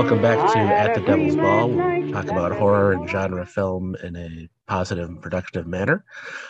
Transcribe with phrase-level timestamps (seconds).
[0.00, 1.68] welcome back to At the Devil's Ball.
[1.68, 6.06] We talk about horror and genre film in a positive and productive manner.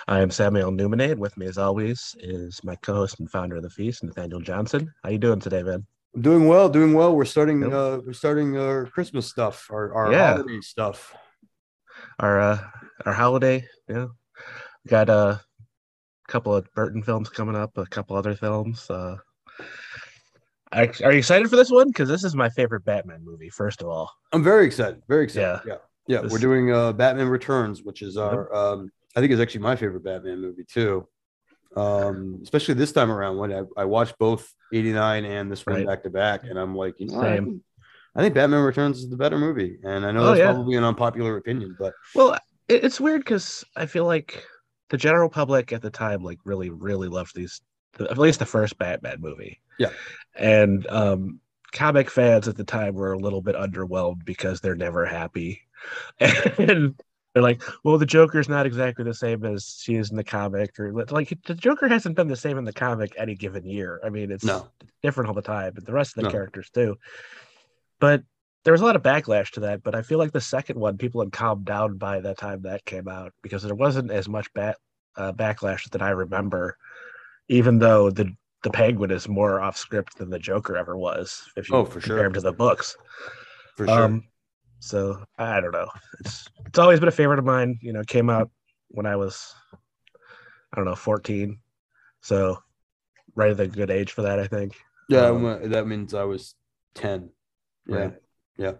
[0.06, 3.64] I am Samuel Newman, and with me, as always, is my co-host and founder of
[3.64, 4.94] the feast, Nathaniel Johnson.
[5.02, 5.84] How are you doing today, man?
[6.14, 7.16] I'm doing well, doing well.
[7.16, 10.34] We're starting uh we're starting our Christmas stuff, our, our Yeah.
[10.36, 11.12] holiday stuff.
[12.20, 12.60] Our uh,
[13.04, 14.06] our holiday, yeah.
[14.84, 15.40] We got a
[16.28, 18.88] couple of Burton films coming up, a couple other films.
[18.88, 19.16] Uh,
[20.72, 21.88] are are you excited for this one?
[21.88, 23.48] Because this is my favorite Batman movie.
[23.50, 25.60] First of all, I'm very excited, very excited.
[25.66, 25.74] Yeah.
[26.06, 26.20] Yeah.
[26.22, 29.76] This- We're doing uh Batman Returns, which is our um I think is actually my
[29.76, 31.06] favorite Batman movie too.
[31.76, 35.86] Um, especially this time around when I, I watched both 89 and this one Right.
[35.86, 37.62] back to back, and I'm like, you know, I think,
[38.16, 39.78] I think Batman Returns is the better movie.
[39.84, 40.52] And I know Oh, that's yeah.
[40.52, 42.34] probably an unpopular opinion, but Well,
[42.66, 44.44] it, it's weird because I feel like
[44.88, 47.60] the general public at the time like really, really loved these.
[48.00, 49.60] At least the first Batman movie.
[49.78, 49.90] Yeah.
[50.36, 51.40] And um,
[51.72, 55.60] comic fans at the time were a little bit underwhelmed because they're never happy,
[56.20, 56.94] and
[57.34, 60.78] they're like, "Well, the Joker's not exactly the same as she is in the comic,
[60.78, 64.00] or like the Joker hasn't been the same in the comic any given year.
[64.04, 64.68] I mean, it's no.
[65.02, 66.30] different all the time, but the rest of the No.
[66.30, 66.96] characters too.
[67.98, 68.22] But
[68.64, 69.82] there was a lot of backlash to that.
[69.82, 72.84] But I feel like the second one, people had calmed down by the time that
[72.84, 74.76] came out because there wasn't as much bat,
[75.16, 76.76] uh, backlash that I remember,
[77.48, 81.42] even though the the Penguin is more off script than the Joker ever was.
[81.56, 82.26] If you Oh, for compare sure.
[82.26, 82.96] him to the books,
[83.76, 84.04] For sure.
[84.04, 84.24] um,
[84.80, 85.88] so I don't know.
[86.20, 87.78] It's it's always been a favorite of mine.
[87.80, 88.50] You know, came out
[88.88, 91.58] when I was, I don't know, fourteen.
[92.20, 92.58] So
[93.34, 94.76] right at the good age for that, I think.
[95.08, 96.54] Yeah, Um, that means I was
[96.94, 97.30] 10.
[97.86, 97.96] Yeah.
[97.96, 98.14] Right.
[98.56, 98.72] Yeah.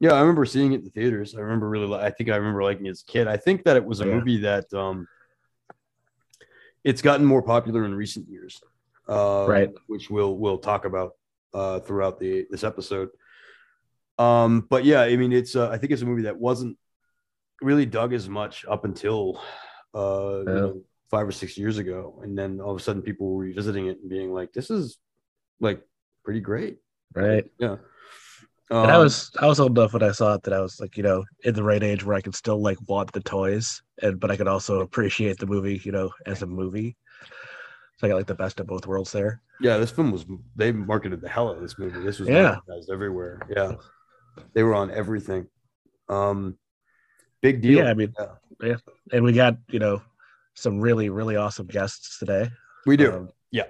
[0.00, 1.34] Yeah, I remember seeing it in the theaters.
[1.36, 3.28] I remember really I think I remember liking it as a kid.
[3.28, 4.14] I think that it was a Yeah.
[4.14, 5.06] movie that um
[6.82, 8.60] it's gotten more popular in recent years.
[9.10, 9.70] Uh Right.
[9.88, 11.12] which we'll we'll talk about
[11.52, 13.10] uh throughout the this episode.
[14.18, 16.76] Um but yeah, I mean it's uh, I think it's a movie that wasn't
[17.62, 19.40] really dug as much up until
[19.94, 23.26] uh you know, 5 or 6 years ago and then all of a sudden people
[23.34, 24.98] were revisiting it and being like this is
[25.60, 25.82] like
[26.24, 26.78] pretty great.
[27.14, 27.50] Right.
[27.58, 27.76] Yeah.
[28.70, 30.78] And I Um, was I was old enough when I saw it that I was
[30.78, 33.82] like, you know, in the right age where I could still like want the toys
[34.00, 36.96] and but I could also appreciate the movie, you know, as a movie.
[38.00, 39.42] So I got like the best of both worlds there.
[39.60, 40.24] yeah, this film was
[40.56, 42.00] they marketed the hell out of this movie.
[42.00, 42.52] This was Yeah.
[42.56, 43.40] advertised everywhere.
[43.54, 43.72] Yeah.
[44.54, 45.48] They were on everything.
[46.08, 46.56] Um
[47.42, 47.84] big deal.
[47.84, 48.26] Yeah, I mean, Yeah.
[48.62, 48.76] yeah.
[49.12, 50.00] And we got, you know,
[50.54, 52.48] some really, really awesome guests today.
[52.86, 53.12] We do.
[53.12, 53.64] Um, yeah.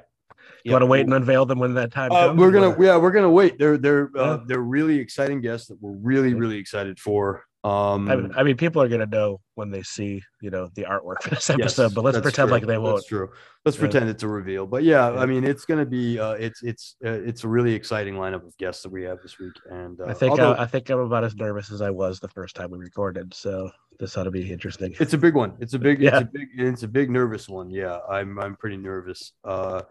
[0.65, 2.39] you want to wait and unveil them when that time Uh, comes?
[2.39, 3.59] we're gonna or- yeah, we're gonna wait.
[3.59, 7.43] They're they're uh, they're really exciting guests that we're really, really excited for.
[7.63, 10.85] Um I mean, I mean, people are gonna know when they see, you know, the
[10.85, 12.57] artwork for this yes, episode, but let's pretend true.
[12.57, 12.97] like they won't.
[12.97, 13.29] That's true.
[13.67, 13.81] Let's Yeah.
[13.83, 14.67] pretend it's a reveal.
[14.67, 15.21] But yeah, Yeah.
[15.21, 18.57] I mean, it's gonna be uh, it's it's uh, it's a really exciting lineup of
[18.57, 19.53] guests that we have this week.
[19.71, 22.19] And uh, I think although- I, I think I'm about as nervous as I was
[22.19, 24.95] the first time we recorded, so this ought to be interesting.
[24.99, 25.53] It's a big one.
[25.61, 26.21] It's a big, Yeah.
[26.21, 27.69] it's a big, it's a big nervous one.
[27.69, 29.33] Yeah, I'm, I'm pretty nervous.
[29.45, 29.83] Uh,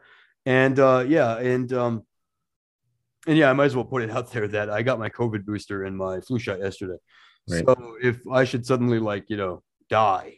[0.48, 2.04] and uh, yeah, and um,
[3.28, 5.46] and yeah, I might as well put it out there that I got my COVID
[5.46, 6.98] booster and my flu shot yesterday.
[7.48, 7.64] Right.
[7.66, 10.36] So if I should suddenly like you know die,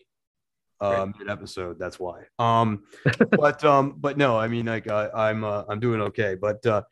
[0.80, 2.24] um, mid episode, that's why.
[2.40, 2.84] Um,
[3.32, 6.84] but um, but no, I mean like I, I'm uh, I'm doing okay, but uh,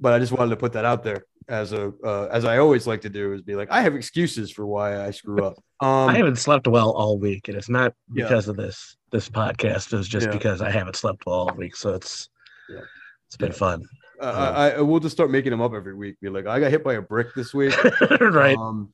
[0.00, 2.86] but I just wanted to put that out there as a uh, as I always
[2.88, 5.54] like to do is be like I have excuses for why I screw up.
[5.78, 8.24] Um, I haven't slept well all week, and it's not Yeah.
[8.24, 9.92] because of this this podcast.
[9.92, 10.32] It's just Yeah.
[10.32, 11.76] because I haven't slept well all week.
[11.76, 12.30] So it's
[12.70, 12.80] Yeah.
[13.26, 13.58] it's been Yeah.
[13.58, 13.82] fun,
[14.18, 16.16] Uh, I, I we'll just start making them up every week.
[16.22, 17.74] Be like, I got hit by a brick this week.
[18.22, 18.56] right?
[18.56, 18.90] Um,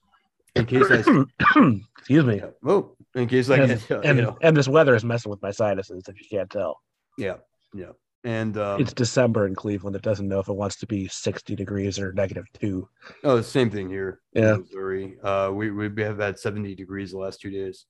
[0.55, 0.97] in case I,
[1.99, 2.43] Excuse me.
[2.67, 3.71] oh, in case I, And,
[4.05, 6.05] and, you know, and this weather is messing with my sinuses.
[6.09, 6.81] If you can't tell,
[7.19, 7.37] yeah,
[7.75, 7.93] yeah,
[8.25, 9.97] and um, it's December in Cleveland.
[9.97, 12.89] It doesn't know if it wants to be sixty degrees or negative two.
[13.25, 14.21] oh, the same thing here.
[14.35, 14.57] in Yeah.
[14.57, 15.17] Missouri.
[15.23, 17.87] Uh, we we have had seventy degrees the last two days,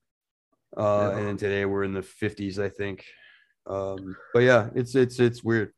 [0.76, 0.82] uh,
[1.12, 1.18] Yeah.
[1.18, 3.04] and then today we're in the fifties, I think.
[3.66, 5.72] Um, but yeah, it's it's it's weird.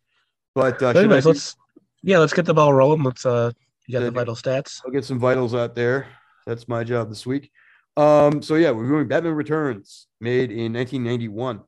[0.54, 1.56] But uh, But anyways, let's
[2.02, 3.02] yeah, let's get the ball rolling.
[3.02, 3.52] Let's uh,
[3.86, 4.80] you got the vital stats.
[4.84, 6.06] I'll get some vitals out there.
[6.46, 7.50] That's my job this week.
[7.96, 11.60] Um, so yeah, we're doing Batman Returns, made in 1991,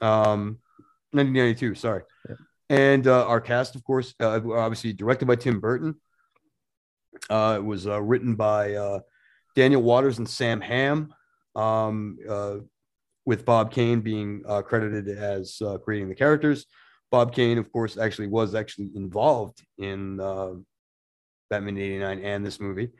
[0.00, 0.58] um,
[1.12, 1.74] 1992.
[1.76, 2.34] Sorry, Yeah.
[2.68, 5.94] and uh, our cast, of course, uh, obviously directed by Tim Burton.
[7.28, 9.00] Uh, it was uh, written by uh,
[9.54, 11.14] Daniel Waters and Sam Hamm,
[11.54, 12.56] um, uh,
[13.24, 16.66] with Bob Kane being uh, credited as uh, creating the characters.
[17.12, 20.52] Bob Kane, of course, actually was actually involved in uh,
[21.48, 22.90] Batman '89 and this movie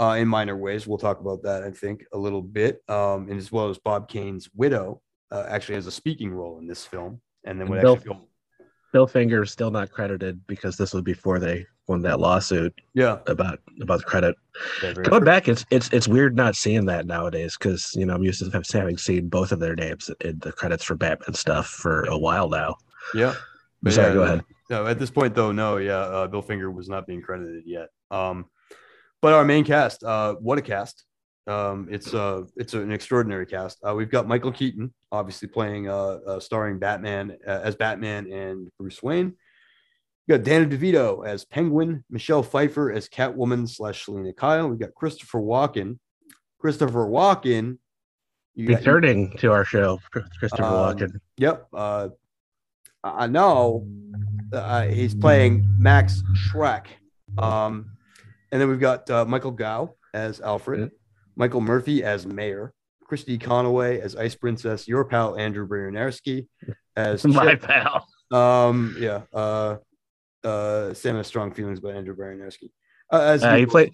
[0.00, 0.86] uh, in minor ways.
[0.86, 4.08] We'll talk about that, I think, a little bit, um, and as well as Bob
[4.08, 5.00] Kane's widow
[5.30, 8.20] uh, actually has a speaking role in this film, and then And would Bill- go.
[8.92, 13.18] Bill Finger is still not credited because this was before they won that lawsuit Yeah,
[13.28, 14.34] about about the credit.
[14.82, 15.20] yeah Going true.
[15.20, 18.62] back, it's it's it's weird not seeing that nowadays because you know I'm used to
[18.76, 22.48] having seen both of their names in the credits for Batman stuff for a while
[22.48, 22.74] now.
[23.14, 23.34] Yeah.
[23.80, 24.44] But Sorry, yeah, go ahead.
[24.70, 27.90] No, at this point though, no, yeah, uh, Bill Finger was not being credited yet.
[28.10, 28.46] Um,
[29.22, 31.04] but our main cast, uh, what a cast!
[31.46, 33.78] Um, it's uh, it's an extraordinary cast.
[33.86, 38.68] Uh, we've got Michael Keaton, obviously playing, uh, uh starring Batman uh, as Batman and
[38.78, 39.34] Bruce Wayne.
[40.28, 44.68] We got Danny DeVito as Penguin, Michelle Pfeiffer as Catwoman slash Selina Kyle.
[44.68, 45.98] We got Christopher Walken.
[46.60, 47.78] Christopher Walken.
[48.56, 51.20] Returning to our show, Christopher Um, Walken.
[51.38, 51.66] Yep.
[51.72, 52.08] Uh,
[53.02, 53.88] I know
[54.52, 56.86] uh, he's playing Max Shreck.
[57.38, 57.92] Um,
[58.52, 60.86] and then we've got uh, Michael Gow as Alfred, Yeah.
[61.36, 62.72] Michael Murphy as Mayor,
[63.10, 66.46] Cristi Conaway as Ice Princess, your pal Andrew Bryniarski
[66.96, 67.62] as My Chip.
[67.62, 68.06] pal.
[68.32, 69.22] Um, yeah.
[69.32, 69.76] Uh,
[70.44, 72.70] uh, Sam has strong feelings about Andrew Bryniarski.
[73.12, 73.92] Uh, as Uh, he played.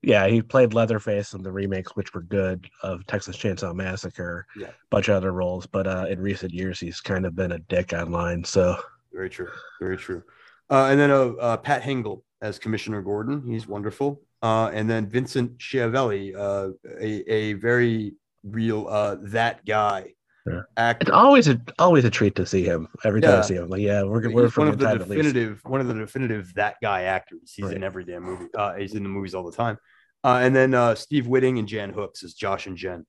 [0.00, 4.46] Yeah, he played Leatherface in the remakes, which were good of Texas Chainsaw Massacre.
[4.56, 4.68] Yeah.
[4.90, 7.92] bunch of other roles, but uh, in recent years he's kind of been a dick
[7.92, 8.44] online.
[8.44, 8.76] So
[9.12, 9.48] Very true.
[9.80, 10.22] Very true.
[10.70, 13.42] Uh, and then uh, uh, Pat Hingle as Commissioner Gordon.
[13.46, 14.22] He's wonderful.
[14.42, 16.70] Uh, and then Vincent Schiavelli, uh,
[17.00, 18.14] a, a very
[18.44, 20.12] real uh, that guy
[20.46, 20.60] Yeah.
[20.76, 21.04] actor.
[21.04, 22.86] it's always a always a treat to see him.
[23.04, 23.38] Every time Yeah.
[23.38, 25.22] I see him, like yeah, we're we're one of the time at least.
[25.24, 27.52] definitive, one of the definitive that guy actors.
[27.54, 27.76] He's Right.
[27.76, 28.46] in every damn movie.
[28.56, 29.76] Uh, he's in the movies all the time.
[30.24, 33.04] Uh, and then uh, Steve Witting and Jan Hooks as Josh and Jen.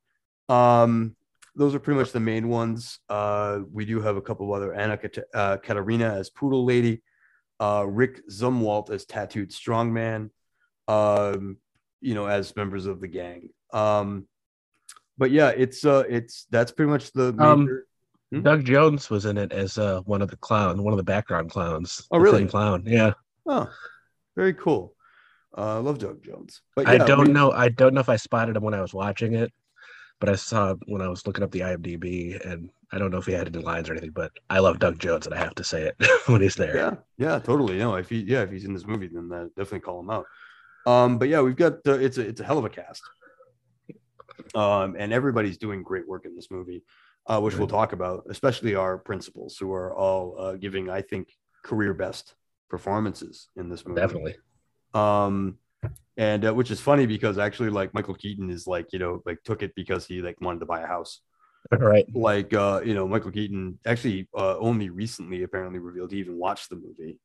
[0.47, 1.15] Um,
[1.55, 2.99] those are pretty much the main ones.
[3.09, 7.01] Uh, we do have a couple of other Anna Kat- uh, Katarina as Poodle Lady,
[7.59, 10.29] uh, Rick Zumwalt as Tattooed Strongman,
[10.87, 11.57] um,
[12.01, 13.49] you know, as members of the gang.
[13.73, 14.27] Um,
[15.17, 17.85] but yeah, it's uh, it's that's pretty much the Um, major.
[18.31, 18.41] Hmm?
[18.41, 21.49] Doug Jones was in it as uh, one of the clown, one of the background
[21.49, 22.07] clowns.
[22.11, 22.45] Oh, really?
[22.45, 23.13] Clown, yeah.
[23.47, 23.67] Oh,
[24.35, 24.93] very cool.
[25.57, 26.61] Uh, I love Doug Jones.
[26.75, 27.51] But I don't we- know.
[27.51, 29.51] I don't know if I spotted him when I was watching it,
[30.19, 33.25] but I saw when I was looking up the IMDb, and I don't know if
[33.25, 34.11] he had any lines or anything.
[34.11, 35.95] But I love Doug Jones, and I have to say it
[36.27, 36.75] when he's there.
[36.75, 37.77] Yeah, yeah, totally.
[37.77, 40.25] No, if he, yeah, if he's in this movie, then uh, definitely call him out.
[40.85, 43.01] Um, but yeah, we've got uh, it's a it's a hell of a cast.
[44.55, 46.83] Um, and everybody's doing great work in this movie,
[47.27, 51.27] uh, which we'll talk about, especially our principals who are all uh, giving, I think,
[51.63, 52.35] career best
[52.69, 53.99] performances in this movie.
[53.99, 54.35] Definitely.
[54.93, 55.57] um
[56.17, 59.37] and uh, which is funny because actually like michael keaton is like you know like
[59.43, 61.21] took it because he like wanted to buy a house
[61.71, 66.37] right like uh you know michael keaton actually uh only recently apparently revealed he even
[66.37, 67.19] watched the movie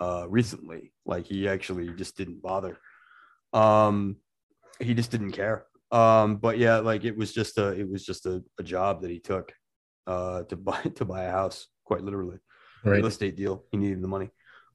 [0.00, 2.78] uh recently like he actually just didn't bother
[3.52, 4.16] um
[4.78, 8.26] he just didn't care um but yeah like it was just a it was just
[8.26, 9.52] a, a job that he took
[10.06, 12.38] uh to buy to buy a house quite literally
[12.82, 12.96] Right.
[12.96, 13.64] real estate deal.
[13.70, 14.30] He needed the money.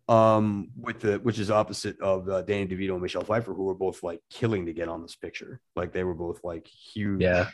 [0.08, 3.74] Um, with the which is opposite of uh, Danny DeVito and Michelle Pfeiffer, who were
[3.74, 5.60] both like killing to get on this picture.
[5.76, 7.48] Like they were both like huge, Yeah.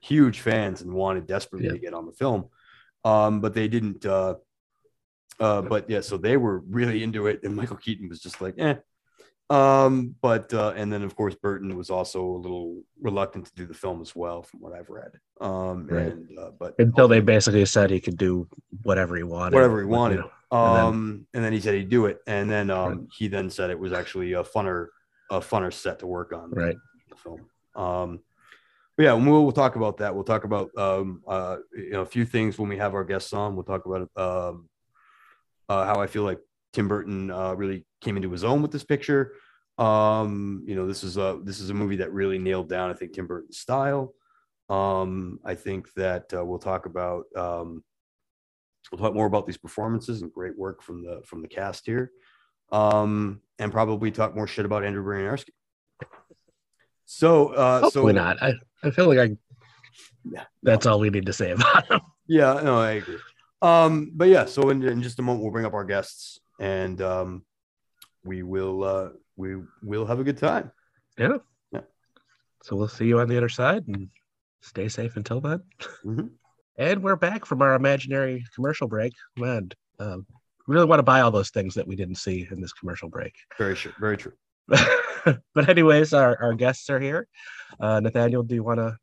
[0.00, 1.74] huge fans and wanted desperately Yeah.
[1.74, 2.46] to get on the film.
[3.04, 4.04] Um, but they didn't.
[4.04, 4.34] Uh,
[5.38, 8.54] uh, but yeah, so they were really into it, and Michael Keaton was just like,
[8.58, 8.74] eh.
[9.50, 13.66] Um, but uh, and then of course Burton was also a little reluctant to do
[13.66, 15.12] the film as well, from what I've read.
[15.40, 16.06] Um, Right.
[16.12, 18.48] and uh, but Until they basically said he could do
[18.84, 19.54] whatever he wanted.
[19.54, 20.20] whatever he with, you wanted.
[20.54, 23.08] Know, and then- Um, and then, he said he'd do it, and then um, Right.
[23.18, 24.88] he then said it was actually a funner,
[25.30, 26.50] a funner set to work on.
[26.50, 26.76] Right.
[27.10, 27.46] The film.
[27.74, 28.20] Um,
[28.96, 30.14] but yeah, we'll, we'll talk about that.
[30.14, 33.32] We'll talk about um, uh, you know, a few things when we have our guests
[33.32, 33.56] on.
[33.56, 34.68] We'll talk about um,
[35.68, 36.38] uh, how I feel like
[36.72, 39.32] Tim Burton uh, really came into his own with this picture.
[39.78, 42.94] Um, you know, this is a this is a movie that really nailed down, I
[42.94, 44.14] think, Tim Burton's style.
[44.68, 47.82] Um, I think that uh, we'll talk about um,
[48.94, 52.12] we'll talk more about these performances and great work from the from the cast here,
[52.70, 55.50] um, and probably talk more shit about Andrew Bryniarski.
[57.06, 58.42] So, uh, Hopefully so not.
[58.42, 59.36] I, I feel like I.
[60.24, 62.00] Yeah, That's all we need to say about him.
[62.26, 63.18] Yeah, no, I agree.
[63.60, 67.02] Um, but yeah, so in, in just a moment we'll bring up our guests and
[67.02, 67.44] um,
[68.24, 70.72] we will uh, we will have a good time.
[71.18, 71.36] Yeah.
[71.70, 71.82] Yeah.
[72.62, 74.08] So we'll see you on the other side and
[74.62, 75.62] stay safe until then.
[76.02, 76.30] Mhm.
[76.76, 79.12] And we're back from our imaginary commercial break.
[79.36, 80.26] Man, um,
[80.66, 83.08] we really want to buy all those things that we didn't see in this commercial
[83.08, 83.34] break.
[83.58, 83.92] Very true.
[84.00, 84.32] very true.
[85.54, 87.28] but anyways, our, our guests are here.
[87.78, 88.96] Uh, Nathaniel, do you want to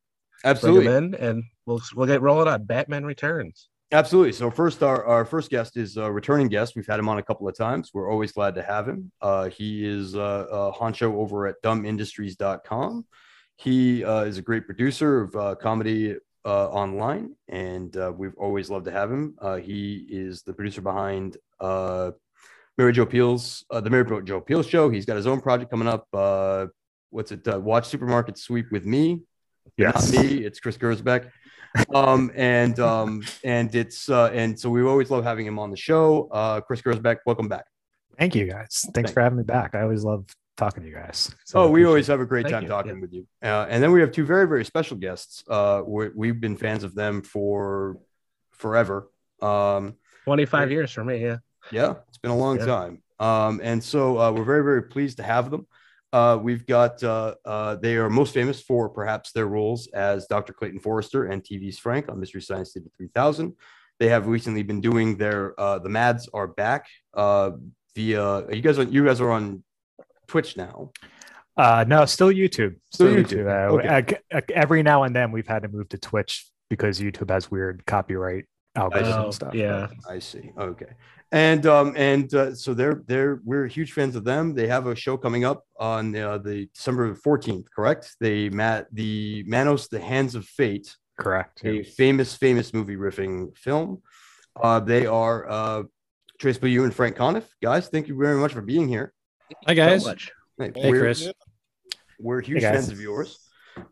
[0.43, 0.87] bring Absolutely.
[0.87, 3.69] them in and we'll we'll get rolling on Batman Returns.
[3.93, 4.31] Absolutely.
[4.31, 6.77] So first, our, our first guest is a returning guest.
[6.77, 7.91] We've had him on a couple of times.
[7.93, 9.11] We're always glad to have him.
[9.21, 13.05] Uh, he is uh, uh, honcho over at dumbindustries.com.
[13.57, 18.69] He uh, is a great producer of uh, comedy uh, online, and uh, we've always
[18.69, 19.35] loved to have him.
[19.39, 22.11] Uh, he is the producer behind uh,
[22.77, 24.89] Mary Jo Pehl's uh, the Mary Jo Pehl show.
[24.89, 26.07] He's got his own project coming up.
[26.13, 26.67] Uh,
[27.09, 27.47] what's it?
[27.47, 29.21] Uh, Watch Supermarket Sweep with me.
[29.77, 30.11] Yes.
[30.11, 30.45] Not me.
[30.45, 31.29] It's Chris Gersbeck.
[31.93, 35.77] um, and um, and it's uh, and so we always love having him on the
[35.77, 36.27] show.
[36.31, 37.65] Uh, Chris Gersbeck, welcome back.
[38.17, 38.81] Thank you guys.
[38.83, 39.11] Thanks Thanks.
[39.11, 39.73] for having me back.
[39.73, 40.25] I always love
[40.61, 41.33] talking to you guys.
[41.45, 42.11] So Oh, we always it.
[42.13, 42.69] have a great Thank time you.
[42.69, 43.01] talking Yeah.
[43.01, 43.23] with you.
[43.43, 45.43] Uh, and then we have two very, very special guests.
[45.47, 47.97] Uh, we we've been fans of them for
[48.51, 49.09] forever.
[49.41, 49.83] Um,
[50.25, 51.15] 25 years for me.
[51.27, 51.37] Yeah.
[51.71, 52.65] yeah, it's been a long Yeah.
[52.77, 52.93] time.
[53.19, 55.63] Um, and so uh, we're very, very pleased to have them.
[56.13, 60.53] Uh, we've got, uh, uh, they are most famous for perhaps their roles as Dr.
[60.53, 63.55] Clayton Forrester and TV's Frank on Mystery Science Theater 3000.
[63.99, 67.51] They have recently been doing their, uh, the Mads are back uh,
[67.95, 68.25] via,
[68.57, 69.63] you guys, are, you guys are on
[70.31, 70.91] Twitch now.
[71.57, 72.75] Uh, no, still YouTube.
[72.91, 73.45] Still YouTube.
[73.45, 74.17] Uh, Okay.
[74.33, 77.85] uh, every now and then we've had to move to Twitch because YouTube has weird
[77.85, 78.45] copyright
[78.77, 79.53] algorithms Oh, and stuff.
[79.53, 79.87] yeah.
[80.09, 80.51] I see.
[80.57, 80.91] Okay.
[81.33, 84.53] And um and uh, so they're they're we're huge fans of them.
[84.53, 88.15] They have a show coming up on uh, the December 14th, correct?
[88.21, 91.61] They met the Manos the Hands of Fate, Correct.
[91.65, 94.01] a famous famous movie riffing film.
[94.61, 95.83] Uh they are uh
[96.39, 97.47] Trace Beaulieu and Frank Conniff.
[97.61, 99.13] Guys, thank you very much for being here.
[99.67, 100.03] Hi guys.
[100.03, 100.15] So.
[100.57, 101.29] Hey, Hey, we're, Chris.
[102.19, 102.73] we're huge guys.
[102.75, 103.39] fans of yours.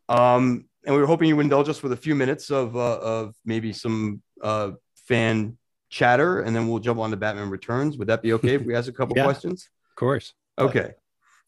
[0.07, 2.97] Um, and we were hoping you would indulge us with a few minutes of uh,
[2.99, 4.71] of maybe some uh,
[5.07, 5.57] fan
[5.89, 7.97] chatter, and then we'll jump on to Batman Returns.
[7.97, 9.23] Would that be okay if we ask a couple Yeah.
[9.23, 9.69] questions?
[9.91, 10.33] Of course.
[10.57, 10.91] Okay.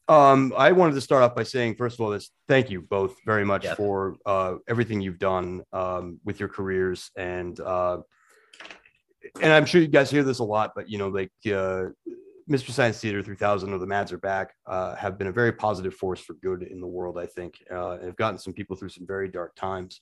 [0.08, 3.14] Um, I wanted to start off by saying, first of all, this thank you both
[3.24, 3.74] very much Yeah.
[3.74, 7.98] for uh, everything you've done um, with your careers, and uh,
[9.40, 11.84] and I'm sure you guys hear this a lot, but you know, like uh,
[12.52, 15.94] Mystery Science Theater 3000 or the Mads are back uh, have been a very positive
[15.94, 17.18] force for good in the world.
[17.18, 20.00] I think uh, have gotten some people through some very dark times,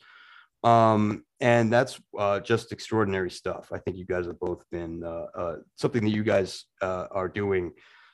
[0.65, 3.69] um, and that's uh, just extraordinary stuff.
[3.73, 7.29] I think you guys have both been uh, uh, something that you guys uh, are
[7.29, 7.73] doing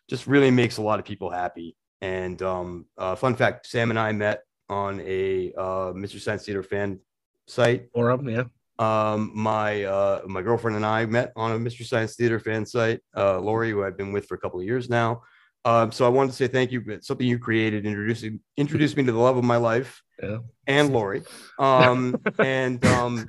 [0.08, 1.74] just really makes a lot of people happy.
[2.02, 2.84] And um,
[3.16, 7.00] fun fact: Sam and I met on a Mystery Science Theater fan
[7.48, 7.88] site.
[7.94, 8.28] Forum.
[8.28, 8.44] Yeah.
[8.78, 13.00] Um, my uh, my girlfriend and I met on a Mystery Science Theater fan site.
[13.16, 15.22] Uh, Lori, who I've been with for a couple of years now.
[15.66, 16.80] Um, so I wanted to say thank you.
[16.86, 20.38] It's something you created, introducing introduced me to the love of my life, Yeah.
[20.68, 21.24] and Lori.
[21.58, 23.26] Um, and um,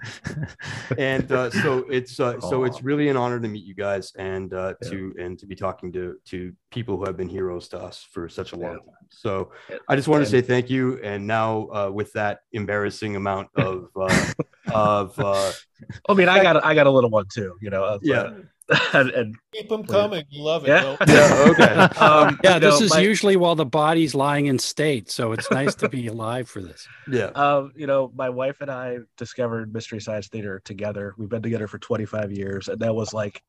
[1.00, 4.54] and uh, so it's uh, so it's really an honor to meet you guys and
[4.54, 4.90] uh, Yeah.
[4.90, 8.30] to and to be talking to to people who have been heroes to us for
[8.30, 8.78] such a long Yeah.
[8.78, 9.08] time.
[9.10, 9.52] So
[9.90, 11.00] I just wanted to say thank you.
[11.02, 14.26] And now uh, with that embarrassing amount of uh,
[14.72, 15.54] of uh,
[16.10, 17.56] I mean, I got I got a little one too.
[17.62, 17.84] You know.
[17.84, 18.30] Of, yeah
[18.94, 20.24] and, and Keep them coming.
[20.30, 20.70] You love it.
[20.70, 20.82] Yeah.
[20.82, 24.48] Don't- yeah okay um, Yeah, you this know, is my- usually while the body's lying
[24.48, 26.88] in state, so it's nice to be alive for this.
[27.12, 31.14] yeah Um, you know, my wife and I discovered Mystery Science Theater together.
[31.18, 33.42] We've been together for 25 years, and that was like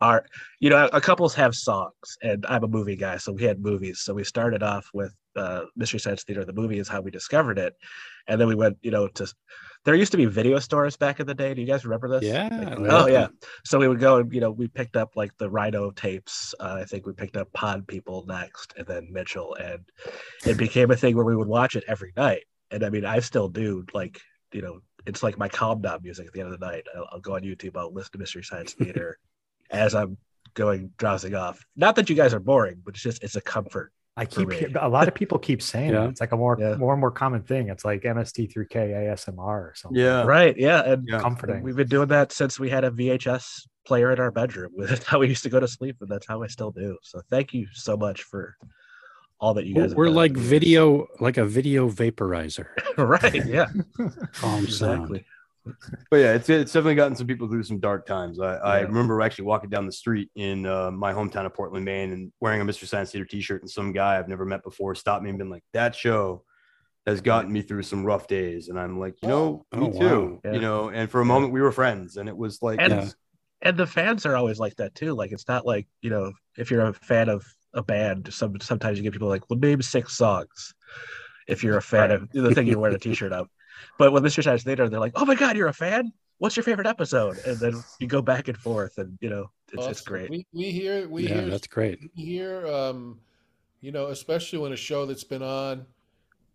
[0.00, 0.24] our,
[0.60, 4.00] you know, a couples have songs, and I'm a movie guy, so we had movies.
[4.00, 6.44] So we started off with uh, Mystery Science Theater.
[6.44, 7.74] The movie is how we discovered it,
[8.26, 9.32] and then we went, you know, to.
[9.84, 11.54] There used to be video stores back in the day.
[11.54, 12.24] Do you guys remember this?
[12.24, 13.28] Yeah, Like- oh yeah.
[13.64, 16.54] So we would go and you know we picked up like the Rhino tapes.
[16.58, 19.80] Uh, I think we picked up Pod People next, and then Mitchell, and
[20.44, 22.42] it became a thing where we would watch it every night.
[22.70, 23.86] And I mean, I still do.
[23.94, 24.20] Like
[24.52, 26.84] you know, it's like my calm down music at the end of the night.
[26.96, 27.76] I'll, I'll go on YouTube.
[27.76, 29.18] I'll listen to Mystery Science Theater
[29.70, 30.18] as I'm
[30.54, 31.64] going drowsing off.
[31.76, 33.92] Not that you guys are boring, but it's just it's a comfort.
[34.18, 34.48] I keep
[34.80, 36.04] a lot of people keep saying Yeah.
[36.04, 36.08] it.
[36.10, 36.74] It's like a more Yeah.
[36.76, 37.68] more and more common thing.
[37.68, 40.00] It's like MST3K ASMR or something.
[40.00, 40.56] yeah Right?
[40.58, 40.82] Yeah.
[40.92, 41.20] And Yeah.
[41.20, 41.62] comforting.
[41.62, 44.72] we've been doing that since we had a VHS player in our bedroom.
[44.78, 46.98] That's how we used to go to sleep, and that's how I still do.
[47.02, 48.56] So thank you so much for
[49.40, 49.94] all that you guys.
[49.94, 50.14] we're done.
[50.16, 52.66] like video, like a video vaporizer.
[52.98, 53.46] right?
[53.46, 53.66] Yeah,
[54.34, 55.24] Calm sound.
[56.10, 58.40] But yeah, it's it's definitely gotten some people through some dark times.
[58.40, 62.12] I, I remember actually walking down the street in uh, my hometown of Portland, Maine,
[62.12, 65.22] and wearing a Mystery Science Theater T-shirt, and some guy I've never met before stopped
[65.22, 66.44] me and been like, "That show
[67.06, 69.98] has gotten me through some rough days," and I'm like, "You know, Oh, me wow.
[69.98, 70.54] too." Yeah.
[70.54, 73.08] You know, and for a moment we were friends, and it was like, And Yeah.
[73.62, 75.14] and the fans are always like that too.
[75.14, 77.44] Like it's not like you know if you're a fan of
[77.74, 80.74] a band, some sometimes you get people like, well, name six songs.
[81.48, 83.48] If you're a fan of the thing you're wearing a T-shirt of,
[83.98, 86.12] but with Mystery Science Theater, they're like, oh my god, you're a fan.
[86.38, 87.38] What's your favorite episode?
[87.44, 90.30] And then you go back and forth, and you know it's, it's great.
[90.30, 91.98] We, we hear we Yeah, hear that's great.
[92.16, 93.18] we hear um,
[93.80, 95.86] you know, especially when a show that's been on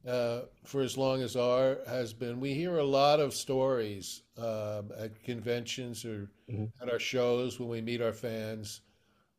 [0.07, 4.91] uh, for as long as our has been, we hear a lot of stories um,
[4.99, 6.71] at conventions or Mhm.
[6.81, 8.81] at our shows when we meet our fans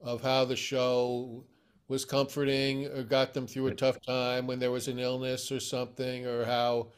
[0.00, 1.44] of how the show
[1.88, 5.60] was comforting or got them through a tough time when there was an illness or
[5.60, 6.88] something, or how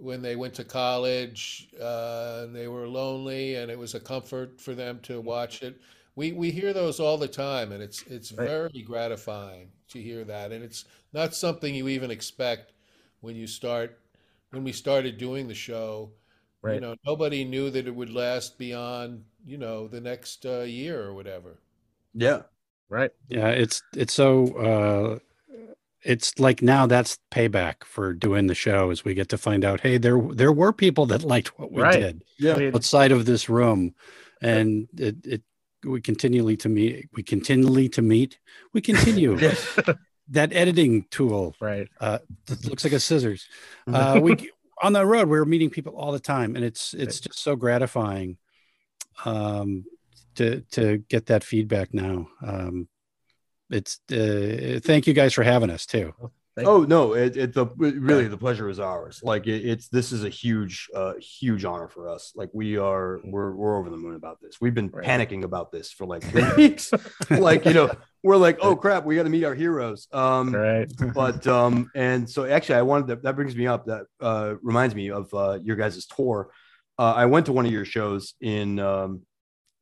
[0.00, 4.60] when they went to college uh, and they were lonely and it was a comfort
[4.60, 5.80] for them to watch it.
[6.14, 8.52] we we hear those all the time, and it's it's Right.
[8.52, 12.72] very gratifying to hear that, and it's not something you even expect
[13.20, 13.98] when you start
[14.50, 16.12] when we started doing the show.
[16.66, 21.02] You know, nobody knew that it would last beyond you know the next uh, year
[21.02, 21.58] or whatever.
[22.14, 22.42] Yeah.
[22.88, 23.10] Right.
[23.28, 25.18] Yeah, it's it's so uh
[26.02, 29.80] it's like now that's payback for doing the show as we get to find out,
[29.80, 31.98] hey, there there were people that liked what we Right.
[32.00, 32.70] did Yeah.
[32.74, 33.94] Outside of this room.
[34.40, 35.42] And it it
[35.84, 38.38] we continually to meet we continually to meet.
[38.72, 39.36] We continue
[40.30, 41.88] that editing tool right.
[42.00, 43.48] uh that looks like a scissors.
[43.88, 44.50] Uh we
[44.82, 48.36] on the road we're meeting people all the time and it's it's just so gratifying
[49.24, 49.84] um
[50.36, 52.28] to to get that feedback now.
[52.46, 52.88] Um
[53.70, 56.12] it's uh thank you guys for having us too.
[56.56, 59.20] Thank Oh no, it, it the it- really the pleasure is ours.
[59.22, 62.32] Like it, it's this is a huge uh huge honor for us.
[62.34, 64.60] Like we are we're we're over the moon about this.
[64.60, 65.06] We've been Right.
[65.06, 66.90] panicking about this for like three weeks.
[67.30, 67.90] like you know,
[68.24, 70.08] we're like, oh crap, we got to meet our heroes.
[70.12, 70.90] Um Right.
[71.14, 74.94] but um and so actually I wanted to, that brings me up that uh reminds
[74.96, 76.50] me of uh your guys' tour.
[76.98, 79.22] Uh, I went to one of your shows in um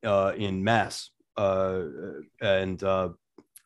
[0.05, 1.09] uh in Mass.
[1.35, 1.85] Uh
[2.39, 3.09] and uh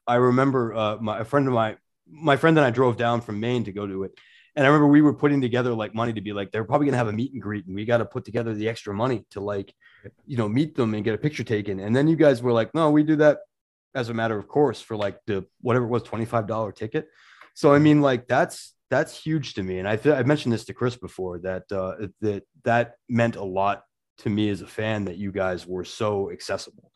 [0.07, 1.77] I remember uh my a friend of mine
[2.11, 4.11] my friend and I drove down from Maine to go to it.
[4.55, 6.97] And I remember we were putting together like money to be like, they're probably gonna
[6.97, 9.39] have a meet and greet, and we got to put together the extra money to
[9.39, 9.73] like,
[10.25, 11.79] you know, meet them and get a picture taken.
[11.79, 13.39] And then you guys were like, no, we do that
[13.95, 17.07] as a matter of course for like the whatever it was, $25 ticket.
[17.53, 19.79] So I mean, like that's that's huge to me.
[19.79, 23.43] And I feel I mentioned this to Chris before that uh that that meant a
[23.43, 23.83] lot
[24.19, 26.90] to me as a fan that you guys were so accessible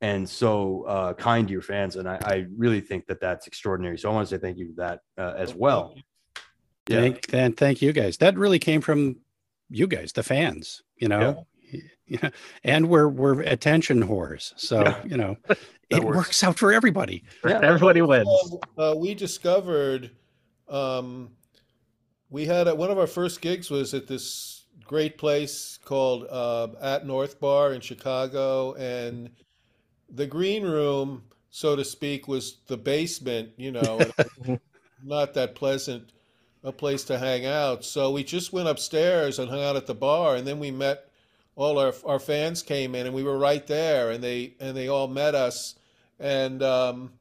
[0.00, 1.96] and so uh, kind to your fans.
[1.96, 3.98] And I, I really think that that's extraordinary.
[3.98, 5.94] So I want to say thank you for that uh, as well.
[6.88, 7.00] Yeah.
[7.00, 8.18] Thank and thank you guys.
[8.18, 9.16] That really came from
[9.70, 11.46] you guys, the fans, you know.
[12.06, 12.30] Yeah.
[12.62, 14.52] And we're we're attention whores.
[14.56, 15.02] So, Yeah.
[15.04, 15.36] you know,
[15.90, 16.16] it works.
[16.16, 17.24] works out for everybody.
[17.44, 17.58] Yeah.
[17.62, 18.28] Everybody wins.
[18.78, 20.12] Uh, we discovered
[20.68, 21.30] um,
[22.30, 26.68] we had a, one of our first gigs was at this great place called uh,
[26.80, 29.30] at North Bar in Chicago, and
[30.08, 33.50] the green room, so to speak, was the basement.
[33.56, 34.00] You know,
[35.04, 36.10] not that pleasant
[36.64, 37.84] a place to hang out.
[37.84, 41.08] So we just went upstairs and hung out at the bar, and then we met
[41.54, 44.88] all our our fans came in, and we were right there, and they and they
[44.88, 45.76] all met us,
[46.18, 46.62] and.
[46.62, 47.12] Um,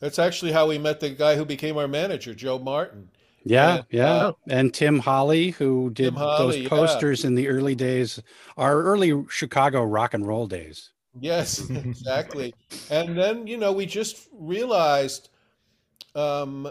[0.00, 3.10] that's actually how we met the guy who became our manager, Joe Martin.
[3.44, 4.10] Yeah, And, yeah.
[4.10, 6.68] uh, and Tim Holly, who did Holly, those yeah.
[6.68, 8.22] posters in the early days,
[8.56, 10.90] our early Chicago rock and roll days.
[11.18, 12.54] Yes, exactly.
[12.90, 15.28] and then, you know, we just realized
[16.14, 16.70] um,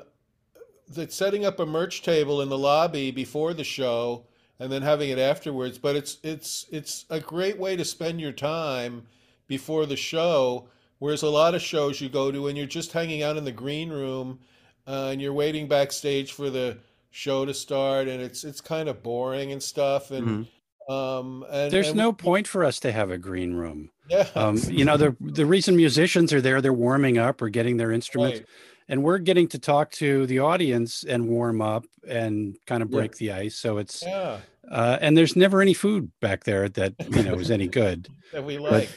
[0.89, 4.25] that setting up a merch table in the lobby before the show
[4.60, 8.32] and then having it afterwards, but it's it's it's a great way to spend your
[8.32, 9.08] time
[9.47, 10.67] before the show.
[10.99, 13.54] Whereas a lot of shows you go to and you're just hanging out in the
[13.54, 14.39] green room
[14.86, 16.78] uh, and you're waiting backstage for the
[17.12, 20.47] show to start and it's it's kind of boring and stuff and
[20.89, 23.91] um and There's and- no point for us to have a green room.
[24.10, 27.78] yeah Um, you know, the the reason musicians are there, they're warming up or getting
[27.78, 28.47] their instruments, right.
[28.88, 32.97] and we're getting to talk to the audience and warm up and kind of Yeah.
[32.97, 33.56] break the ice.
[33.56, 34.39] So it's yeah
[34.71, 38.08] uh, and there's never any food back there that you know is any good.
[38.34, 38.89] that we like.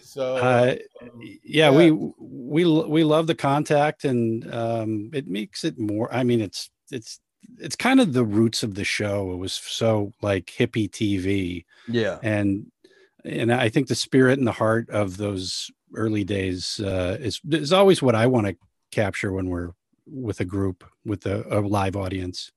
[0.00, 1.70] So Uh, um, yeah, Yeah.
[1.70, 2.64] we we
[2.96, 6.12] we love the contact, and um, it makes it more.
[6.14, 7.18] I mean, it's it's
[7.58, 9.32] it's kind of the roots of the show.
[9.32, 12.18] It was so like hippie TV, Yeah.
[12.22, 12.66] and
[13.24, 17.72] and I think the spirit and the heart of those early days uh, is is
[17.72, 18.56] always what I want to
[18.90, 19.70] capture when we're
[20.06, 22.50] with a group with a, a live audience.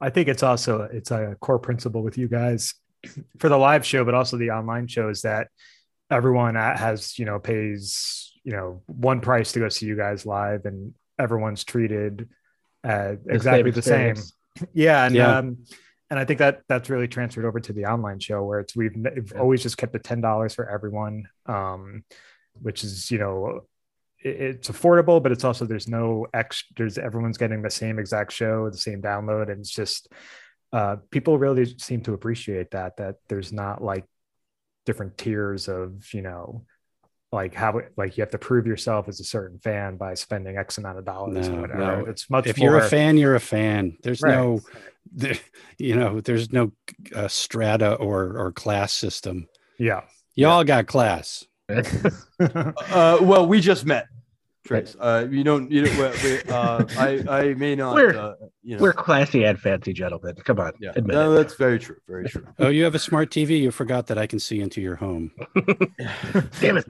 [0.00, 2.74] I think it's also it's a core principle with you guys
[3.38, 5.48] for the live show, but also the online shows that
[6.10, 10.26] everyone at- has you know pays you know one price to go see you guys
[10.26, 12.28] live, and everyone's treated
[12.84, 14.16] uh, The exactly the same.
[14.72, 15.38] Yeah, and Yeah.
[15.38, 15.58] um,
[16.10, 18.94] and I think that that's really transferred over to the online show where it's we've,
[18.96, 19.40] we've Yeah.
[19.40, 22.02] always just kept the ten dollars for everyone, um,
[22.60, 23.66] which is you know
[24.20, 26.74] it- it's affordable, but it's also there's no extra.
[26.76, 30.08] There's everyone's getting the same exact show, the same download, and it's just
[30.72, 32.96] uh, people really seem to appreciate that.
[32.96, 34.04] That there's not like
[34.86, 36.64] different tiers of you know
[37.32, 40.78] like how like you have to prove yourself as a certain fan by spending X
[40.78, 41.78] amount of dollars No, or whatever.
[41.80, 42.04] no.
[42.06, 42.70] It's much if more.
[42.70, 43.96] you're a fan, you're a fan.
[44.02, 44.34] There's Right.
[44.34, 44.60] no,
[45.12, 45.34] there,
[45.78, 46.72] you know, there's no
[47.14, 49.48] uh, strata or or class system.
[49.78, 50.02] yeah.
[50.36, 51.44] Y'all got class.
[52.40, 54.06] Uh, well, we just met.
[54.64, 58.76] Trace, uh, you don't, you know, we, uh, I, I may not, We're- uh, you
[58.76, 60.34] know, We're classy and fancy gentlemen.
[60.44, 61.36] Come on, yeah, admit no, it.
[61.36, 62.44] that's very true, very true.
[62.58, 63.58] Oh, you have a smart TV.
[63.60, 65.30] You forgot that I can see into your home.
[66.60, 66.86] Damn it!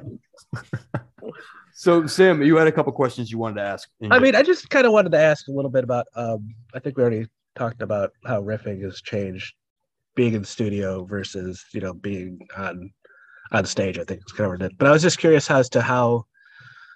[1.78, 3.88] So Sam, you had a couple questions you wanted to ask.
[4.10, 6.06] I mean, I just kind of wanted to ask a little bit about.
[6.16, 9.54] Um, I think we already talked about how riffing has changed,
[10.16, 12.90] being in the studio versus you know being on
[13.52, 13.96] on stage.
[13.96, 16.24] I think it's covered it, but I was just curious as to how,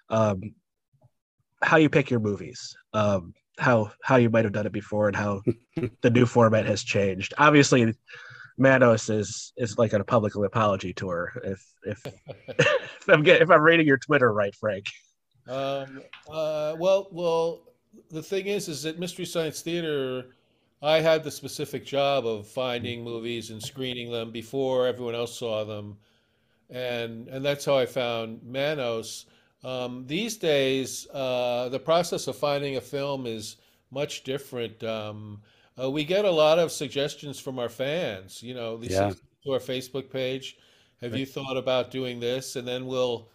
[0.09, 0.53] um,
[1.63, 2.77] how you pick your movies.
[2.93, 5.43] Um, how how you might have done it before and how
[6.01, 7.35] the new format has changed.
[7.39, 7.95] Obviously,
[8.63, 11.33] Manos is is like on a public apology tour.
[11.45, 12.07] If if
[12.49, 14.87] if I'm get, if I'm reading your Twitter right, Frank.
[15.49, 17.63] Um, uh, well, well,
[18.11, 20.37] the thing is, is that Mystery Science Theater,
[20.81, 25.65] I had the specific job of finding movies and screening them before everyone else saw
[25.65, 25.99] them,
[26.71, 29.27] and and that's how I found Manos.
[29.65, 33.57] Um, these days, uh, the process of finding a film is
[33.91, 34.83] much different.
[34.83, 35.43] Um,
[35.81, 38.43] uh, we get a lot of suggestions from our fans.
[38.43, 39.13] You know, Yeah.
[39.45, 40.57] to our Facebook page.
[41.01, 42.57] Have you thought about doing this?
[42.57, 43.29] And then we'll.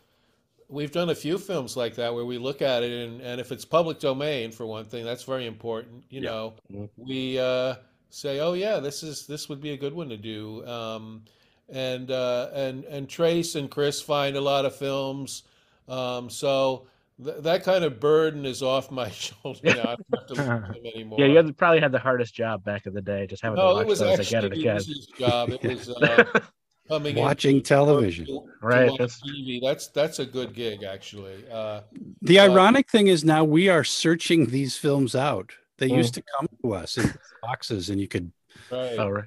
[0.69, 3.53] We've done a few films like that where we look at it, and, and if
[3.53, 6.03] it's public domain, for one thing, that's very important.
[6.09, 6.29] You Yeah.
[6.29, 6.89] know, Mhm.
[6.97, 7.75] we uh,
[8.09, 11.23] say, "Oh yeah, this is this would be a good one to do." Um,
[11.69, 15.43] and uh, and and Trace and Chris find a lot of films,
[15.87, 16.87] um, so
[17.23, 19.71] th that kind of burden is off my shoulder now.
[19.71, 21.19] I don't have to look at them anymore.
[21.19, 23.63] Yeah, you had, probably had the hardest job back in the day, just having to
[23.63, 24.77] watch it was those again and the again.
[24.77, 25.49] easiest job.
[25.49, 26.23] It was uh,
[26.87, 28.25] coming in Watching television.
[28.27, 29.59] to, to Right, watch that's- TV.
[29.61, 31.43] That's that's a good gig actually.
[31.51, 31.81] Uh,
[32.21, 35.51] The Uh, ironic thing is now we are searching these films out.
[35.79, 35.97] They Mm.
[35.97, 38.31] used to come to us in boxes and you could,
[38.71, 38.97] right.
[38.97, 39.25] Oh, right.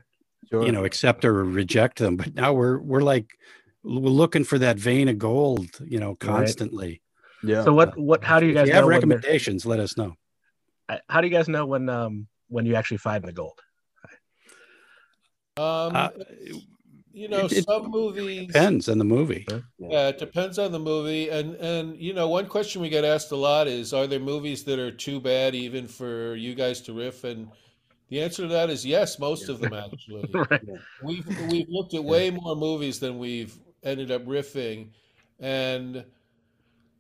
[0.51, 0.65] Sure.
[0.67, 2.17] you know, accept or reject them.
[2.17, 3.29] But now we're we're like
[3.85, 7.03] we're looking for that vein of gold, you know, constantly.
[7.43, 7.65] Yeah.
[7.65, 7.97] So what?
[7.99, 8.25] What?
[8.25, 10.15] How do you If guys you have know when recommendations, let us know.
[11.09, 13.59] How do you guys know when um when you actually find the gold?
[15.57, 16.11] Um, Uh,
[17.13, 18.47] you know, it- it some movies.
[18.49, 19.47] Depends on the movie.
[19.79, 23.33] Yeah, it depends on the movie, and and you know, one question we get asked
[23.33, 26.93] a lot is, are there movies that are too bad even for you guys to
[26.93, 27.25] riff?
[27.25, 27.49] And
[28.09, 30.31] the answer to that is yes, most of them actually.
[30.51, 30.63] right.
[31.03, 34.91] We've we've looked at way more movies than we've ended up riffing,
[35.41, 36.05] and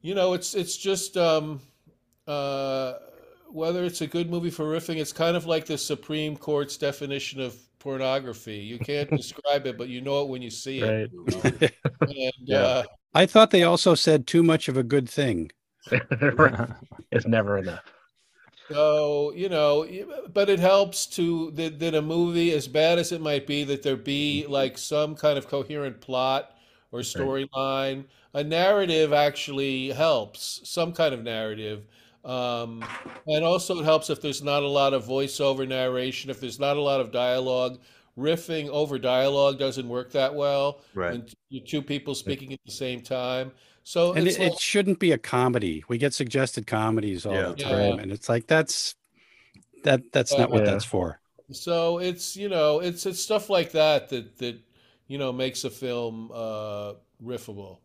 [0.03, 1.61] you know, it's it's just um,
[2.27, 2.95] uh,
[3.51, 4.97] whether it's a good movie for riffing.
[4.97, 8.57] It's kind of like the Supreme Court's definition of pornography.
[8.57, 11.11] You can't describe it, but you know it when you see it.
[11.43, 11.75] Right.
[12.01, 12.57] And Yeah.
[12.59, 12.83] uh,
[13.15, 15.51] I thought they also said too much of a good thing.
[17.13, 17.83] It's never enough.
[18.71, 19.87] So, you know,
[20.33, 23.83] but it helps to that, that a movie, as bad as it might be, that
[23.83, 26.57] there be like some kind of coherent plot
[26.93, 28.05] or storyline.
[28.35, 31.87] A narrative actually helps, some kind of narrative.
[32.25, 32.85] Um,
[33.27, 36.77] and also, it helps if there's not a lot of voiceover narration, if there's not
[36.77, 37.79] a lot of dialogue.
[38.19, 41.13] Riffing over dialogue doesn't work that well Right.
[41.13, 43.53] when you're two people speaking at the same time.
[43.85, 45.83] So And it's it, like- it shouldn't be a comedy.
[45.89, 47.49] We get suggested comedies all Yeah.
[47.49, 48.03] the time, Yeah.
[48.03, 48.95] and it's like that's
[49.85, 50.73] that that's not what Yeah.
[50.73, 51.21] that's for.
[51.53, 54.59] So it's you know it's it's stuff like that that that
[55.11, 56.93] you know makes a film uh,
[57.23, 57.79] riffable.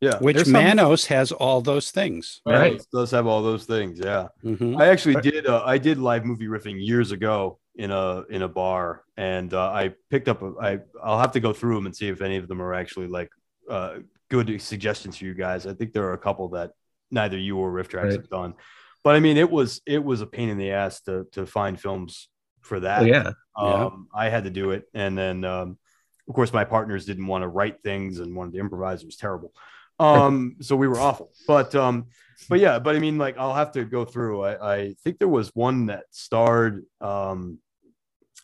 [0.00, 0.18] Yeah.
[0.18, 2.40] Which There's some- Manos has all those things.
[2.44, 2.72] Right.
[2.72, 4.00] Manos does have all those things.
[4.02, 4.28] Yeah.
[4.44, 4.80] Mhm.
[4.80, 5.46] I actually did.
[5.46, 9.70] Uh, I did live movie riffing years ago in a in a bar, and uh,
[9.70, 10.42] I picked up.
[10.42, 12.74] A, I I'll have to go through them and see if any of them are
[12.74, 13.30] actually like
[13.70, 15.66] uh, good suggestions for you guys.
[15.68, 16.72] I think there are a couple that
[17.12, 18.12] neither you or RiffTrax Right.
[18.12, 18.54] have done,
[19.04, 21.80] but I mean, it was it was a pain in the ass to to find
[21.80, 22.28] films
[22.62, 23.02] for that.
[23.02, 23.32] Oh, yeah.
[23.60, 23.84] Yeah.
[23.84, 25.76] Um, I had to do it, and then um,
[26.28, 29.02] of course my partners didn't want to write things and wanted to improvise.
[29.02, 29.52] It was terrible.
[29.98, 31.32] Um, so we were awful.
[31.46, 32.06] But um,
[32.48, 34.42] but yeah, but I mean, like I'll have to go through.
[34.42, 37.58] I, I think there was one that starred um,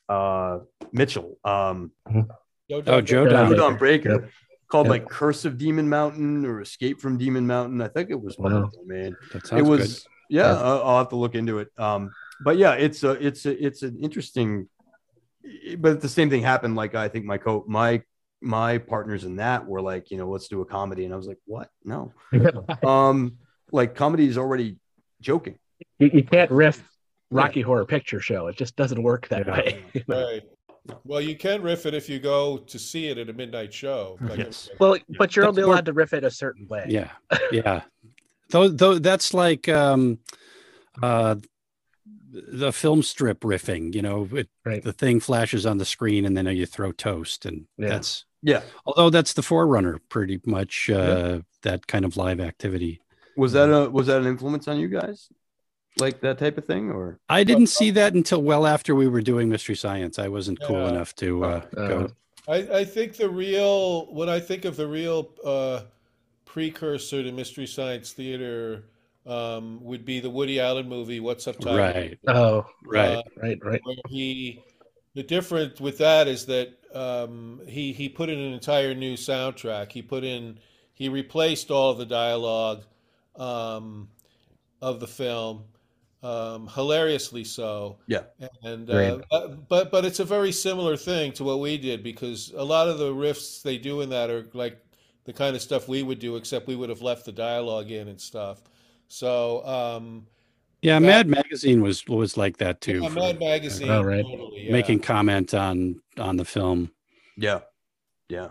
[0.09, 0.59] uh,
[0.92, 1.90] Mitchell, um,
[2.68, 3.50] Yo, Oh, Joe Don.
[3.50, 4.31] Joe Don Baker, Yep.
[4.68, 4.90] called Yep.
[4.90, 7.81] like Curse of Demon Mountain or Escape from Demon Mountain.
[7.81, 8.50] I think it was Wow.
[8.50, 10.11] public domain That it was good.
[10.28, 10.61] yeah, Yeah.
[10.61, 12.11] I'll, I'll have to look into it um
[12.44, 14.68] but yeah it's a it's a it's an interesting
[15.79, 18.03] but the same thing happened like i think my co my
[18.40, 21.27] my partners in that were like you know let's do a comedy and i was
[21.27, 22.12] like what no
[22.87, 23.37] um
[23.72, 24.77] like comedy is already
[25.20, 25.59] joking
[25.98, 26.83] you, you can't riff
[27.31, 28.46] Rocky Horror Picture Show.
[28.46, 29.53] It just doesn't work that Yeah.
[29.53, 29.85] way.
[30.09, 30.42] Right.
[31.05, 34.16] Well, you can riff it if you go to see it at a midnight show.
[34.22, 34.70] Like Yes.
[34.81, 36.87] well, but you're That's only more- allowed to riff it a certain way.
[36.88, 37.11] Yeah,
[37.53, 37.83] yeah.
[38.48, 40.18] though, though that's like um,
[41.03, 41.35] uh,
[42.30, 43.94] the film strip riffing.
[43.94, 44.82] You know, it, Right.
[44.82, 47.88] the thing flashes on the screen, and then you throw toast, and Yeah.
[47.88, 53.00] that's yeah although that's the forerunner, pretty much uh, that kind of live activity.
[53.36, 55.28] was that a was that an influence on you guys
[55.98, 59.20] like that type of thing or I didn't see that until well after we were
[59.22, 60.18] doing Mystery Science.
[60.18, 60.88] I wasn't cool Yeah.
[60.88, 62.10] enough to uh, Uh, go.
[62.46, 65.82] I, I think the real when I think of the real uh,
[66.44, 68.84] precursor to Mystery Science Theater
[69.28, 71.76] um, would be the Woody Allen movie What's Up, Tiger?
[71.76, 72.18] Right.
[72.26, 73.16] Oh, Right.
[73.16, 73.80] Uh, right, right.
[73.84, 74.62] where he
[75.14, 79.92] the difference with that is that um, he he put in an entire new soundtrack.
[79.92, 80.58] He put in
[80.94, 82.84] he replaced all the dialogue
[83.36, 84.08] um,
[84.80, 85.64] of the film,
[86.22, 87.98] um, hilariously so.
[88.06, 88.22] Yeah.
[88.62, 89.24] and uh, Agreed.
[89.30, 92.88] but but but it's a very similar thing to what we did because a lot
[92.88, 94.78] of the riffs they do in that are like
[95.24, 98.08] the kind of stuff we would do, except we would have left the dialogue in
[98.08, 98.62] and stuff.
[99.08, 99.64] So.
[99.66, 100.26] Um,
[100.80, 103.00] Yeah, That- Mad Magazine was was like that too.
[103.00, 104.24] yeah, for Mad Magazine, Oh, right.
[104.24, 104.72] totally, yeah.
[104.72, 106.92] Making comment on on the film.
[107.36, 107.60] Yeah.
[108.28, 108.50] Yeah.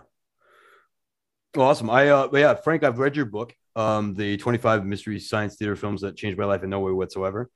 [1.54, 1.88] Well, awesome.
[1.88, 6.02] I uh yeah, Frank, I've read your book, um, the 25 mystery science theater films
[6.02, 7.48] that changed my life in no way whatsoever.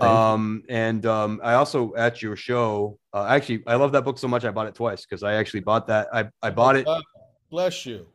[0.00, 4.26] Um, and um, I also at your show, uh, actually, I love that book so
[4.26, 6.08] much I bought it twice because I actually bought that.
[6.12, 6.86] I, I bought it.
[7.48, 8.06] Bless you.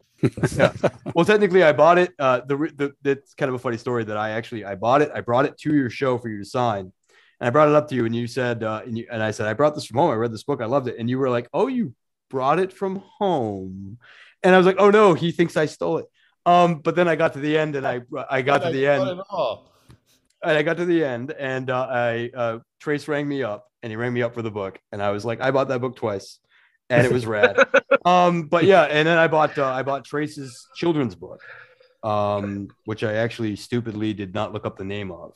[1.13, 2.13] Well, technically, I bought it.
[2.17, 5.11] Uh, the, the that's kind of a funny story that I actually I bought it.
[5.13, 6.91] I brought it to your show for you to sign,
[7.39, 9.31] and I brought it up to you, and you said, uh, and, you, and I
[9.31, 10.11] said, I brought this from home.
[10.11, 10.61] I read this book.
[10.61, 11.93] I loved it, and you were like, Oh, you
[12.29, 13.97] brought it from home,
[14.43, 16.05] and I was like, Oh no, he thinks I stole it.
[16.45, 19.03] Um, but then I got to the end, and I I got to the end,
[20.43, 23.91] and I got to the end, and uh, I uh, Trace rang me up, and
[23.91, 25.95] he rang me up for the book, and I was like, I bought that book
[25.95, 26.39] twice,
[26.91, 27.57] and it was rad.
[28.05, 31.41] um, but yeah, and then I bought uh, I bought Trace's children's book,
[32.03, 35.35] um, which I actually stupidly did not look up the name of,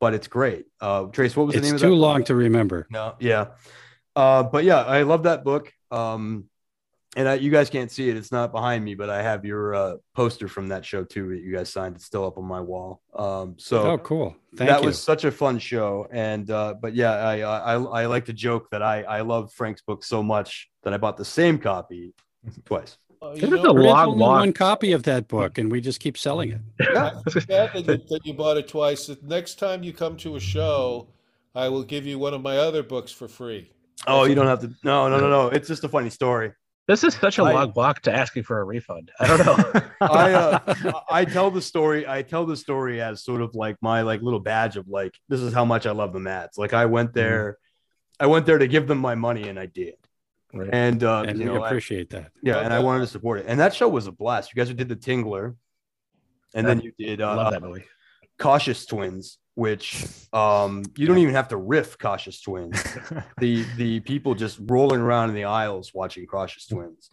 [0.00, 0.66] but it's great.
[0.80, 1.96] Uh, Trace, what was the It's name of too that?
[1.96, 2.86] long to remember.
[2.90, 3.48] No, yeah,
[4.16, 5.72] uh, but yeah, I love that book.
[5.90, 6.48] Um,
[7.16, 9.74] and I, you guys can't see it; it's not behind me, but I have your
[9.74, 11.96] uh, poster from that show too that you guys signed.
[11.96, 13.00] It's still up on my wall.
[13.14, 14.34] Um, so Oh, cool.
[14.56, 14.86] Thank that you.
[14.86, 18.68] was such a fun show and uh but yeah I, I i like to joke
[18.70, 22.12] that i i love frank's book so much that i bought the same copy
[22.66, 24.40] twice Uh, It was know, a There is long only walk.
[24.40, 26.60] one copy of that book, and we just keep selling it.
[26.80, 27.12] yeah
[27.46, 29.06] glad that, you- that you bought it twice.
[29.06, 31.08] The Next time you come to a show,
[31.54, 33.70] I will give you one of my other books for free.
[34.06, 36.52] oh you don't have to no no no no it's just a funny story
[36.88, 39.12] This is such a I- long walk to asking for a refund.
[39.20, 39.80] I don't know.
[40.00, 44.02] i uh i tell the story i tell the story as sort of like my
[44.02, 46.86] like little badge of like this is how much i love the Mads like i
[46.86, 47.56] went there
[48.18, 49.94] i went there to give them my money and i did
[50.52, 50.68] Right.
[50.72, 52.32] and uh and you we know I- appreciate that.
[52.42, 54.74] yeah and i wanted to support it and that show was a blast you guys
[54.74, 55.54] did the tingler
[56.52, 57.84] and then you did I uh, love that movie.
[58.42, 62.76] Cautious twins which um you don't even have to riff cautious twins
[63.38, 67.10] the the people just rolling around in the aisles watching cautious twins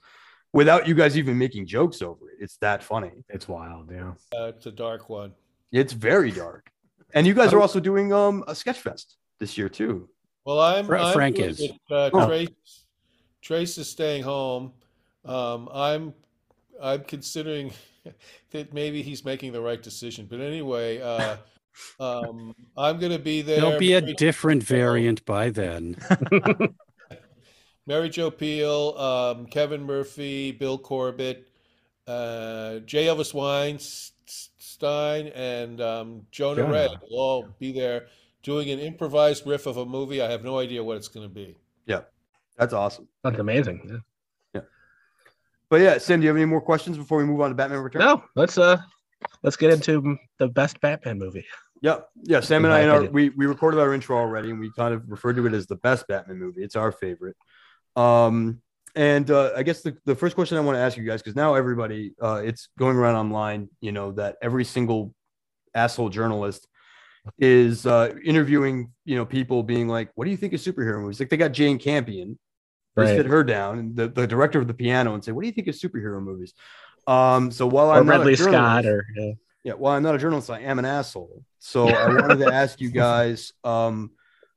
[0.54, 3.92] without you guys even making jokes over it it's that funny it's wild.
[3.92, 4.14] Yeah.
[4.38, 5.32] Uh, it's a dark one.
[5.72, 6.64] it's very dark
[7.14, 10.08] and you guys are also doing um a sketch fest this year too
[10.46, 11.60] Well, I'm, Fra- I'm Frank is.
[11.60, 12.26] with, Uh, Oh.
[12.28, 12.86] Trace,
[13.42, 14.72] Trace is staying home.
[15.26, 16.14] Um, I'm
[16.82, 17.72] I'm considering
[18.52, 20.28] that maybe he's making the right decision.
[20.30, 21.38] But anyway, uh,
[22.00, 23.62] um, I'm going to be there.
[23.62, 25.98] There'll be a Mary- different variant by then.
[27.88, 31.48] Mary Jo Pehl, um, Kevin Murphy, Bill Corbett,
[32.08, 33.06] uh, J.
[33.06, 36.72] Elvis Weinstein, and um, Jonah, Jonah.
[36.72, 38.08] Ray will all be there
[38.44, 40.22] doing an improvised riff of a movie.
[40.22, 41.56] I have no idea what it's going to be.
[41.86, 42.02] Yeah,
[42.58, 44.04] that's awesome That's amazing.
[45.70, 47.80] But yeah sam do you have any more questions before we move on to batman
[47.80, 48.82] returns No, let's uh
[49.44, 51.46] let's get into the best Batman movie.
[51.82, 52.42] Yeah, yeah.
[52.42, 55.04] Sam and I, in our, we we recorded our intro already, and we kind of
[55.08, 56.64] referred to it as the best Batman movie.
[56.64, 57.38] It's our favorite.
[57.96, 58.62] Um,
[58.96, 61.36] and uh, I guess the, the first question I want to ask you guys, because
[61.36, 65.14] now everybody, uh, it's going around online, you know, that every single
[65.74, 66.68] asshole journalist
[67.38, 71.20] is uh, interviewing, you know, people being like, "What do you think of superhero movies?"
[71.20, 72.38] Like they got Jane Campion,
[73.02, 73.16] Right.
[73.18, 75.54] sit her down, and the, the director of the piano, and say, "What do you
[75.54, 76.54] think of superhero movies?"
[77.08, 79.32] Um, so while Or I'm not a Ridley Scott journalist- or yeah.
[79.64, 80.50] yeah, well, I'm not a journalist.
[80.50, 81.44] I am an asshole.
[81.60, 84.12] So I wanted to ask you guys um,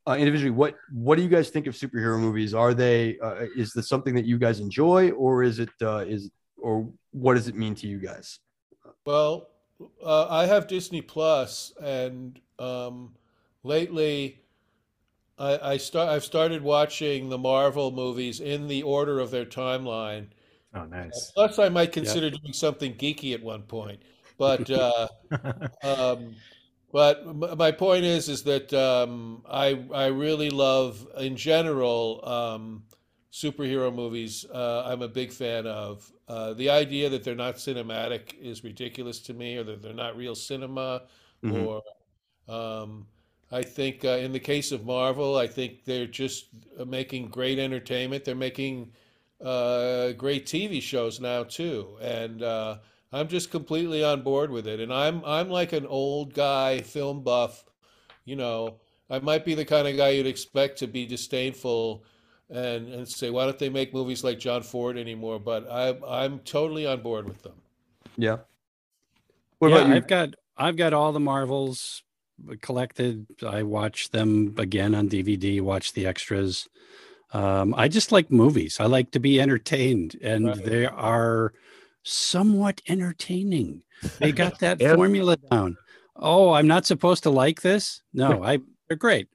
[0.07, 2.53] uh, individually what what do you guys think of superhero movies?
[2.53, 6.29] Are they uh, is this something that you guys enjoy, or is it uh, is
[6.57, 8.39] or what does it mean to you guys?
[9.05, 9.47] Well,
[10.05, 13.13] uh, I have Disney Plus, and um,
[13.63, 14.39] lately,
[15.37, 16.09] I, I start.
[16.09, 20.27] I've started watching the Marvel movies in the order of their timeline.
[20.75, 21.31] Oh, nice.
[21.35, 24.01] Plus, I might consider doing something geeky at one point.
[24.35, 25.07] But uh,
[25.83, 26.35] um,
[26.91, 32.83] but my point is, is that um, I I really love, in general, um,
[33.31, 34.43] superhero movies.
[34.51, 36.11] Uh, I'm a big fan of.
[36.27, 40.17] Uh, the idea that they're not cinematic is ridiculous to me, or that they're not
[40.17, 41.03] real cinema,
[41.43, 41.67] Mhm.
[41.67, 41.83] or
[42.47, 43.05] um,
[43.53, 46.47] I think uh, in the case of Marvel, I think they're just
[46.79, 48.25] uh, making great entertainment.
[48.25, 48.91] They're making
[49.39, 52.77] uh, great TV shows now too, and uh,
[53.11, 57.23] I'm just completely on board with it, and I'm I'm like an old guy film
[57.23, 57.63] buff.
[58.25, 62.03] You know, I might be the kind of guy you'd expect to be disdainful
[62.49, 65.39] and and say, why don't they make movies like John Ford anymore?
[65.39, 67.53] But I I'm totally on board with them.
[68.17, 68.37] Yeah.
[69.59, 69.95] What yeah, about you?
[69.95, 72.01] I've got I've got all the Marvels
[72.61, 73.25] collected.
[73.45, 75.61] I watch them again on DVD.
[75.61, 76.67] Watch the extras.
[77.31, 78.77] Um, I just like movies.
[78.79, 80.63] I like to be entertained, and Right.
[80.65, 81.53] they are
[82.03, 83.81] somewhat entertaining.
[84.19, 84.95] They got that Yeah.
[84.95, 85.77] formula down.
[86.15, 88.01] Oh, I'm not supposed to like this.
[88.13, 89.27] No, I they're great.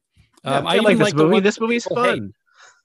[0.45, 1.41] Yeah, Um, I I like this like movie.
[1.41, 2.23] This movie's people hate.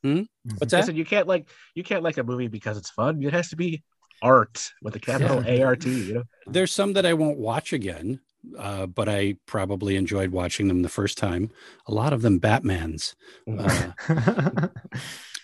[0.01, 0.27] fun.
[0.57, 0.85] What's I that?
[0.87, 3.21] said you can't like you can't like a movie because it's fun.
[3.21, 3.83] It has to be
[4.21, 5.89] art with a capital A R T.
[6.05, 8.19] You know, There's some that I won't watch again,
[8.57, 11.49] uh, but I probably enjoyed watching them the first time.
[11.87, 13.15] A lot of them Batman's.
[13.47, 13.91] Uh,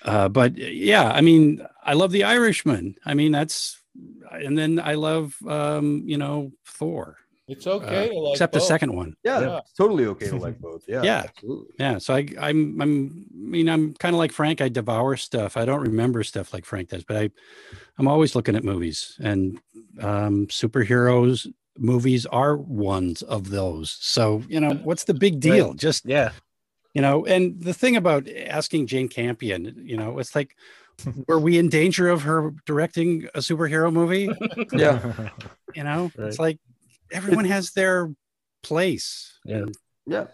[0.04, 2.96] uh, but yeah, I mean, I love The Irishman.
[3.06, 3.80] I mean, that's,
[4.32, 8.94] and then I love, um, you know, Thor, It's okay to like except the second
[8.96, 9.16] one.
[9.24, 9.58] yeah, Yeah.
[9.60, 10.84] it's totally okay to like both.
[10.88, 11.02] Yeah.
[11.04, 11.24] Yeah.
[11.28, 11.74] Absolutely.
[11.80, 11.98] Yeah.
[11.98, 14.62] So I, I'm, I'm, I mean, I'm kind of like Frank.
[14.62, 15.58] I devour stuff.
[15.58, 17.30] I don't remember stuff like Frank does, but I,
[17.98, 19.60] I'm always looking at movies and
[20.00, 21.48] um, superheroes
[21.80, 23.98] movies are ones of those.
[24.00, 25.74] So, you know, what's the big deal?
[25.74, 26.32] Just yeah,
[26.94, 30.56] you know and the thing about asking jane campion you know it's like
[31.28, 34.28] were we in danger of her directing a superhero movie
[34.74, 35.30] Yeah.
[35.76, 36.28] you know Right.
[36.28, 36.58] it's like
[37.12, 38.12] everyone has their
[38.64, 39.58] place Yeah.
[39.58, 39.76] And,
[40.08, 40.26] Yeah.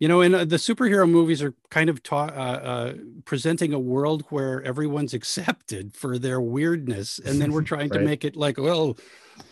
[0.00, 2.92] you know and uh, the superhero movies are kind of ta- uh, uh,
[3.24, 8.24] presenting a world where everyone's accepted for their weirdness and then we're trying to make
[8.24, 8.96] it like well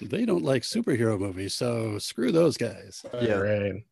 [0.00, 3.34] they don't like superhero movies so screw those guys Yeah.
[3.34, 3.84] right.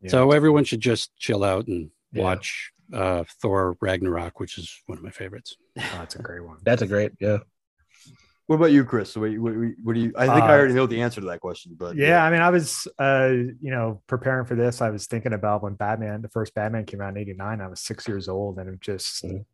[0.00, 0.10] Yeah.
[0.10, 2.22] so everyone should just chill out and Yeah.
[2.24, 5.56] watch uh, Thor Ragnarok, which is one of my favorites.
[5.78, 6.58] Oh, that's a great one.
[6.62, 7.38] That's a great yeah.
[8.48, 9.16] What about you, Chris?
[9.16, 10.12] What, what, what do you?
[10.16, 12.42] I think I Uh, already know the answer to that question, but yeah, I mean,
[12.42, 14.82] I was, uh, you know, preparing for this.
[14.82, 17.60] I was thinking about when Batman, the first Batman came out in '89.
[17.62, 19.44] I was six years old, and it just Mhm.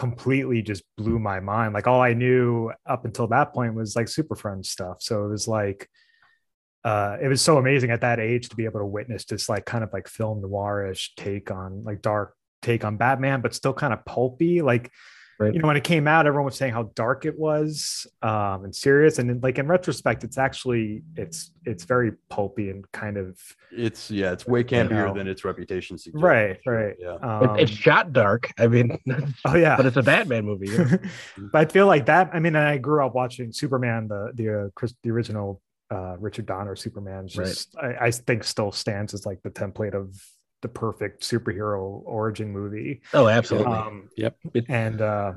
[0.00, 1.74] Completely just blew my mind.
[1.74, 4.96] Like all I knew up until that point was like Super Friends stuff.
[5.00, 5.90] So it was like,
[6.84, 9.66] uh, it was so amazing at that age to be able to witness this like
[9.66, 13.92] kind of like film noirish take on like dark take on Batman, but still kind
[13.92, 14.62] of pulpy.
[14.62, 14.90] Like
[15.40, 15.54] Right.
[15.54, 18.74] you know when it came out everyone was saying how dark it was um and
[18.76, 23.38] serious and in, like in retrospect it's actually it's it's very pulpy and kind of
[23.72, 25.14] it's yeah, it's way campier know.
[25.14, 26.22] than its reputation suggests.
[26.22, 27.14] right Sure, right Yeah.
[27.22, 28.52] um, It, it's shot dark.
[28.58, 28.98] I mean,
[29.46, 30.68] oh yeah but it's a Batman movie.
[30.70, 30.98] you know?
[31.52, 32.30] but I feel like that.
[32.34, 36.46] I mean, I grew up watching Superman, the the uh, Chris, the original uh, Richard
[36.46, 37.26] Donner Superman.
[37.26, 37.66] is Right.
[38.00, 40.14] I, I think still stands as like the template of
[40.62, 43.00] the perfect superhero origin movie.
[43.14, 43.72] Oh, absolutely.
[43.72, 44.36] Um, Yep.
[44.54, 45.32] It- And uh,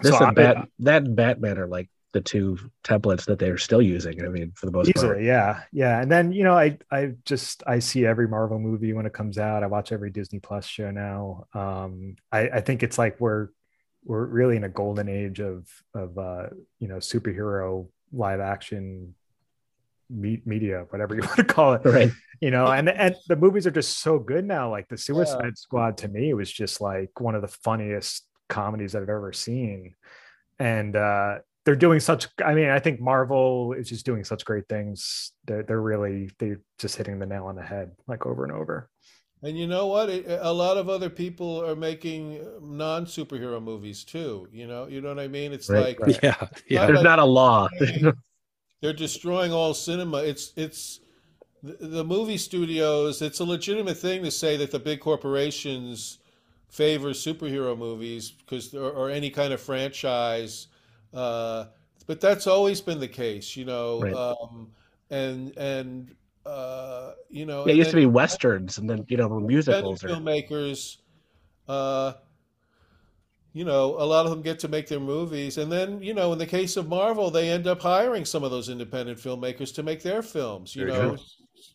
[0.00, 3.58] this so I- and Bat, that and Batman are like the two templates that they're
[3.58, 4.24] still using.
[4.24, 5.04] I mean, for the most part.
[5.18, 6.00] easily, yeah, yeah.
[6.00, 9.36] And then you know, I I just I see every Marvel movie when it comes
[9.36, 9.64] out.
[9.64, 11.46] I watch every Disney Plus show now.
[11.54, 13.48] Um, I, I think it's like we're
[14.04, 16.46] we're really in a golden age of of uh,
[16.78, 19.16] you know superhero live action
[20.10, 21.82] me- media, whatever you want to call it.
[21.84, 22.10] Right.
[22.40, 24.70] You know, and and the movies are just so good now.
[24.70, 29.08] Like the Suicide Squad to me was just like one of the funniest comedies I've
[29.08, 29.94] ever seen,
[30.58, 32.28] and uh, they're doing such.
[32.44, 35.32] I mean, I think Marvel is just doing such great things.
[35.46, 38.90] They're they're really they're just hitting the nail on the head like over and over.
[39.42, 40.08] And you know what?
[40.10, 44.48] A lot of other people are making non superhero movies too.
[44.52, 45.52] You know, you know what I mean?
[45.52, 46.18] It's Right, like right.
[46.22, 46.80] Yeah, yeah.
[46.80, 47.68] Not There's like- not a law.
[48.80, 50.18] they're destroying all cinema.
[50.18, 51.00] It's it's
[51.62, 53.22] the, movie studios.
[53.22, 56.18] It's a legitimate thing to say that the big corporations
[56.68, 60.68] favor superhero movies because or, or any kind of franchise.
[61.12, 61.66] Uh,
[62.06, 64.00] but that's always been the case, you know.
[64.00, 64.12] Right.
[64.14, 64.70] Um,
[65.10, 69.28] and and uh, you know, it and used to be westerns, and then you know
[69.28, 70.04] the musicals.
[70.04, 70.98] Or, filmmakers,
[71.68, 72.14] uh,
[73.54, 76.32] you know, a lot of them get to make their movies, and then you know,
[76.34, 79.82] in the case of Marvel, they end up hiring some of those independent filmmakers to
[79.82, 80.76] make their films.
[80.76, 81.24] You Very know, true.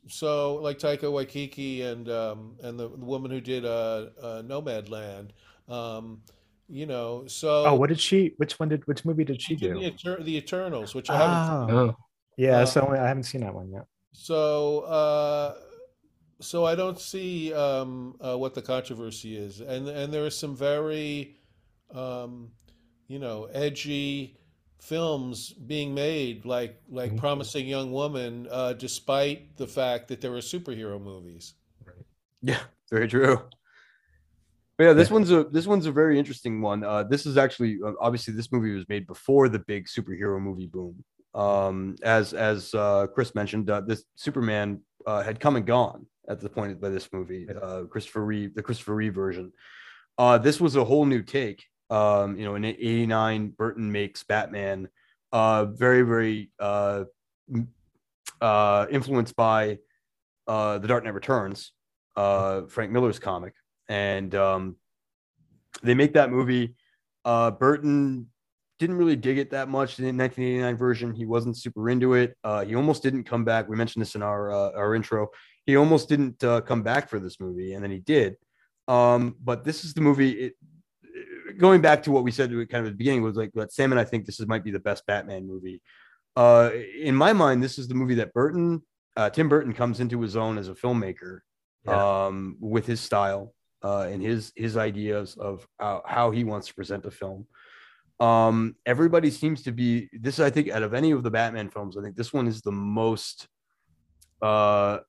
[0.07, 5.31] so like Taika Waititi and um, and the, the woman who did uh, uh, Nomadland.
[5.67, 6.21] Um,
[6.71, 8.33] you know, so Oh, what did she?
[8.37, 8.85] Which one did?
[8.87, 9.79] Which movie did she she did do?
[9.79, 11.75] the, Eter- the Eternals, which I haven't.
[11.75, 11.95] Oh, oh,
[12.37, 12.59] yeah.
[12.59, 13.85] Uh, So I haven't seen that one yet.
[14.11, 15.55] So, uh,
[16.41, 20.55] so I don't see um, uh, what the controversy is, and and there are some
[20.55, 21.37] very,
[21.93, 22.51] um,
[23.07, 24.37] you know, edgy
[24.79, 27.17] films being made, like like Mhm.
[27.17, 31.53] Promising Young Woman, uh, despite the fact that there were superhero movies.
[32.41, 33.41] Yeah, very true.
[34.77, 36.85] But yeah, this one's a this one's a very interesting one.
[36.85, 40.67] Uh, this is actually uh, obviously this movie was made before the big superhero movie
[40.67, 41.03] boom.
[41.33, 46.39] Um, as as uh, Chris mentioned, uh, this Superman uh, had come and gone at
[46.39, 49.51] the point by this movie, uh, Christopher Reeve, the Christopher Reeve version.
[50.17, 51.65] Uh, this was a whole new take.
[51.89, 54.89] Um, you know, in '89, Burton makes Batman
[55.31, 57.05] uh, very, very uh,
[58.41, 59.79] uh, influenced by
[60.47, 61.71] uh, The Dark Knight Returns,
[62.15, 63.53] uh, Frank Miller's comic,
[63.87, 64.75] and um,
[65.83, 66.75] they make that movie.
[67.25, 68.27] Uh, Burton
[68.79, 71.13] didn't really dig it that much in the 1989 version.
[71.13, 72.37] He wasn't super into it.
[72.65, 73.67] He almost didn't come back.
[73.67, 75.27] We mentioned this in our our intro.
[75.65, 78.35] He almost didn't come back for this movie, and then he did.
[78.87, 80.31] Um, but this is the movie.
[80.31, 80.53] It,
[81.59, 83.91] going back to what we said kind of at the beginning was like that Sam
[83.91, 85.81] and I think this is might be the best Batman movie.
[86.35, 88.81] Uh, in my mind, this is the movie that Burton,
[89.17, 91.39] uh, Tim Burton, comes into his own as a filmmaker
[91.85, 92.25] Yeah.
[92.27, 93.53] um, with his style
[93.83, 97.45] uh, and his his ideas of uh, how he wants to present the film.
[98.19, 100.39] Um, everybody seems to be this.
[100.39, 102.71] I think out of any of the Batman films, I think this one is the
[102.71, 103.47] most.
[104.41, 104.99] Uh,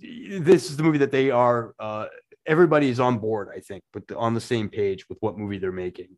[0.00, 1.74] this is the movie that they are.
[1.78, 2.06] Uh,
[2.46, 5.72] everybody is on board, I think, but on the same page with what movie they're
[5.72, 6.16] making.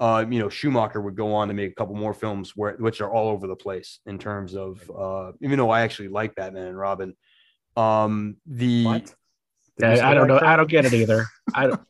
[0.00, 3.00] Uh, you know, Schumacher would go on to make a couple more films where which
[3.00, 4.90] are all over the place in terms of.
[4.90, 7.14] Uh, even though I actually like Batman and Robin,
[7.76, 9.14] um, the What?
[9.80, 10.40] Yeah, I don't know.
[10.40, 11.26] I don't get it either.
[11.54, 11.80] I don't.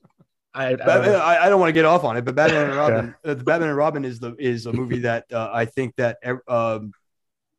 [0.55, 1.15] I, I don't Batman.
[1.17, 3.45] I, I don't want to get off on it, but Batman and Robin, uh, the
[3.45, 6.19] Batman and Robin is the is a movie that uh, I think that
[6.49, 6.93] um,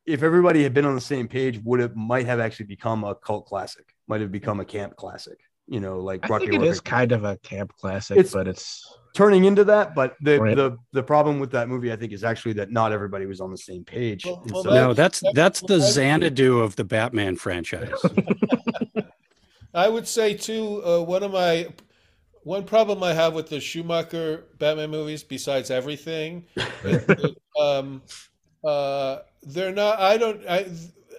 [0.06, 3.16] if everybody had been on the same page, would have might have actually become a
[3.16, 5.38] cult classic, might have become a camp classic.
[5.72, 6.90] You know, like I think it Horror is Picture.
[6.96, 9.94] kind of a camp classic, It's- but it's turning into that.
[9.94, 10.56] But the, Right.
[10.56, 13.52] the the problem with that movie, I think, is actually that not everybody was on
[13.52, 14.26] the same page.
[14.26, 17.92] Well, well, so- No, that's that's the that's- Xanadu of the Batman franchise.
[19.74, 21.68] I would say too, uh, one of my
[22.44, 26.46] one problem I have with the Schumacher Batman movies, besides everything,
[26.84, 27.06] is
[27.62, 28.02] um,
[28.64, 30.00] uh, they're not.
[30.00, 30.42] I don't.
[30.50, 30.66] I,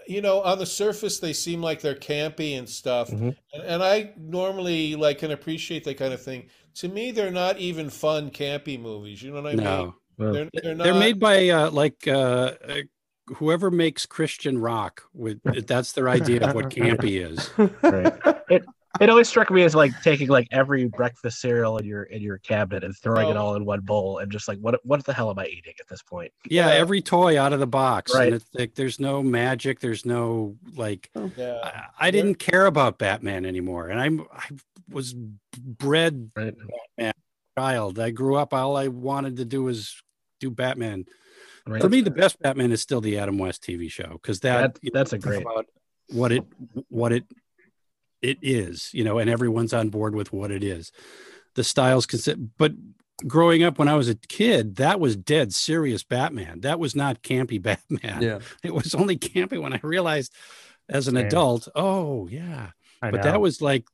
[0.07, 3.37] you know, on the surface they seem like they're campy and stuff, Mhm.
[3.55, 6.49] and, and I normally like can appreciate that kind of thing.
[6.77, 9.23] To me, they're not even fun campy movies.
[9.23, 9.65] You know what I mean?
[9.65, 10.85] no, They're, they're not.
[10.85, 12.75] they're made by uh, like uh, uh,
[13.37, 15.03] whoever makes Christian rock.
[15.13, 17.51] With that's their idea of what campy is.
[17.83, 18.15] Right.
[18.49, 18.65] It
[19.01, 22.39] it always struck me as like taking like every breakfast cereal in your in your
[22.39, 23.41] cabinet and throwing it Oh.
[23.41, 25.87] all in one bowl and just like what what the hell am I eating at
[25.89, 26.33] this point?
[26.49, 26.75] Yeah, Yeah.
[26.75, 28.27] every toy out of the box, Right.
[28.27, 29.79] and it's like there's no magic.
[29.81, 31.09] There's no like.
[31.15, 31.31] Oh.
[31.37, 31.61] Yeah.
[31.63, 34.47] I, I didn't care about Batman anymore, and I'm I
[34.89, 35.15] was
[35.57, 36.55] bred Right.
[37.57, 37.99] child.
[37.99, 38.53] I grew up.
[38.55, 40.03] All I wanted to do was
[40.41, 41.05] do Batman.
[41.67, 41.83] Right.
[41.83, 44.93] For me, the best Batman is still the Adam West TV show because that, That-
[44.93, 45.67] that's a great about
[46.09, 46.45] what it
[46.89, 47.25] what it
[48.23, 50.93] it is, you know, and everyone's on board with what it is.
[51.55, 52.73] The styles consist, but
[53.27, 56.61] growing up when I was a kid, that was dead serious Batman.
[56.61, 58.23] That was not campy Batman.
[58.23, 60.33] yeah, It was only campy when I realized
[60.89, 61.27] as an Same.
[61.27, 62.71] adult, oh yeah.
[63.03, 63.31] I But know.
[63.31, 63.85] that was like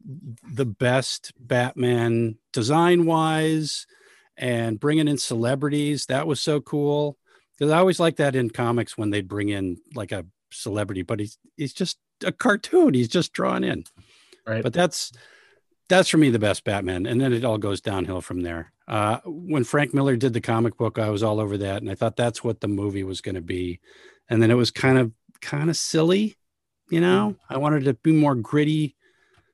[0.53, 3.87] the best Batman design wise
[4.37, 6.07] and bringing in celebrities.
[6.07, 7.17] That was so cool.
[7.57, 11.21] Because I always like that in comics when they'd bring in like a celebrity, but
[11.21, 12.95] he's he's just a cartoon.
[12.95, 13.85] He's just drawn in.
[14.47, 14.63] Right.
[14.63, 15.13] But that's
[15.89, 17.07] that's for me the best Batman.
[17.07, 18.73] And then it all goes downhill from there.
[18.89, 21.83] Uh, when Frank Miller did the comic book, I was all over that.
[21.83, 23.81] And I thought that's what the movie was going to be.
[24.29, 26.37] And then it was kind of kind of silly,
[26.91, 27.37] you know.
[27.49, 28.97] I wanted to be more gritty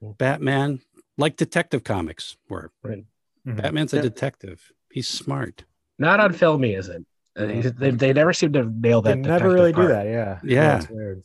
[0.01, 0.80] Batman,
[1.16, 2.70] like Detective Comics were.
[2.84, 3.05] Mhm.
[3.47, 4.03] Batman's a Yeah.
[4.03, 4.72] detective.
[4.90, 5.64] He's smart.
[5.99, 7.07] Not on film he isn't.
[7.36, 7.61] Uh, No.
[7.62, 9.16] They, they never seem to nail that.
[9.16, 9.28] They that.
[9.28, 9.88] never really part.
[9.88, 10.07] do that.
[10.07, 10.40] Yeah.
[10.45, 10.76] Yeah.
[10.78, 11.22] it's weird.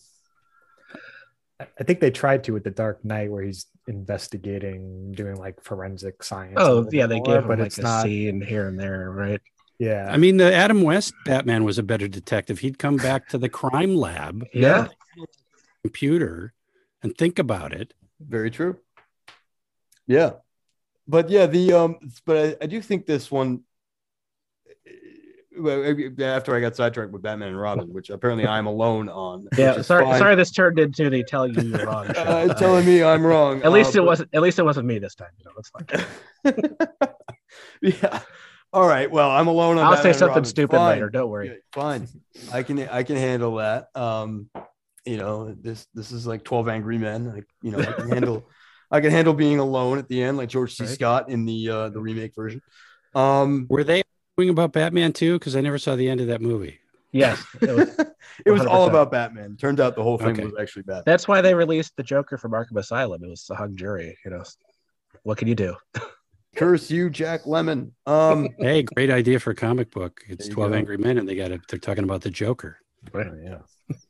[1.59, 5.63] I- I think they tried to with the Dark Knight, where he's investigating, doing like
[5.63, 6.55] forensic science.
[6.57, 8.03] Oh yeah, bit they more, gave him but like it's a not.
[8.03, 9.41] scene here and there, right?
[9.79, 12.59] Yeah, I mean, the Adam West Batman was a better detective.
[12.59, 14.87] He'd come back to the crime lab Yeah.
[15.83, 16.53] computer
[17.03, 17.93] and think about it.
[18.19, 18.77] very true.
[20.07, 20.33] Yeah,
[21.07, 23.63] but yeah, the um, but I, I do think this one.
[25.59, 29.47] Well, After I got sidetracked with Batman and Robin, which apparently I'm alone on.
[29.57, 30.19] Yeah, sorry, fine.
[30.19, 30.35] sorry.
[30.35, 32.07] This turned into the tell you you're wrong.
[32.13, 32.13] show.
[32.27, 33.61] Uh, telling me I'm wrong.
[33.63, 34.29] At least uh, it but- wasn't.
[34.33, 35.29] At least it wasn't me this time.
[35.37, 36.85] You know, it's fine.
[37.81, 38.19] yeah.
[38.73, 39.09] All right.
[39.09, 39.85] Well, I'm alone on.
[39.85, 40.45] I'll Batman say something Robin.
[40.45, 40.95] stupid Fine.
[40.95, 41.09] later.
[41.09, 41.47] Don't worry.
[41.47, 42.07] Yeah, Fine.
[42.51, 43.87] I can I can handle that.
[43.95, 44.49] Um,
[45.05, 47.33] you know, this this is like 12 Angry Men.
[47.33, 48.49] Like, you know, I can handle
[48.91, 50.83] I can handle being alone at the end, like George C.
[50.83, 50.93] Right.
[50.93, 52.61] Scott in the uh the remake version.
[53.15, 54.03] Um Were they
[54.37, 55.33] arguing about Batman too?
[55.39, 56.79] Because I never saw the end of that movie.
[57.11, 57.97] Yes, it was,
[58.45, 59.57] it was all about Batman.
[59.57, 60.43] Turned out the whole thing Okay.
[60.43, 61.03] was actually Batman.
[61.05, 63.23] that's why they released the Joker from Arkham Asylum.
[63.23, 64.15] It was a hung jury.
[64.23, 64.43] You know,
[65.23, 65.75] what can you do?
[66.55, 67.91] Curse you, Jack Lemmon.
[68.05, 70.21] Um, Hey, great idea for a comic book.
[70.27, 70.77] It's 12 go.
[70.77, 71.61] Angry Men and they got it.
[71.69, 72.77] They're talking about the Joker.
[73.13, 73.59] Oh, yeah.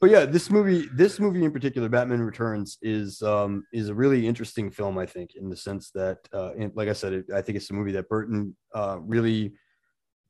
[0.01, 4.25] but yeah, this movie, this movie in particular, Batman Returns, is um, is a really
[4.25, 4.97] interesting film.
[4.97, 7.69] I think, in the sense that, uh, and like I said, it, I think it's
[7.69, 9.53] a movie that Burton uh, really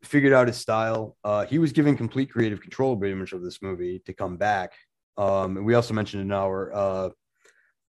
[0.04, 1.18] figured out his style.
[1.24, 4.74] Uh, he was given complete creative control, pretty much, of this movie to come back.
[5.18, 7.10] Um, and we also mentioned in our uh,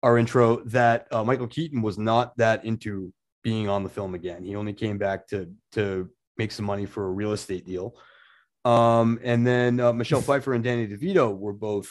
[0.03, 4.43] our intro that uh, Michael Keaton was not that into being on the film again.
[4.43, 7.95] He only came back to to make some money for a real estate deal.
[8.65, 11.89] Um, and then uh, Michelle Pfeiffer and Danny DeVito were both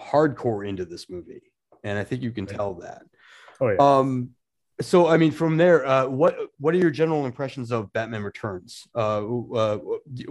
[0.00, 1.42] hardcore into this movie,
[1.82, 3.02] and I think you can tell that.
[3.60, 3.76] Oh yeah.
[3.78, 4.30] Um,
[4.80, 8.86] so I mean, from there, uh, what what are your general impressions of Batman Returns?
[8.94, 9.78] Uh, uh,
[10.12, 10.24] do,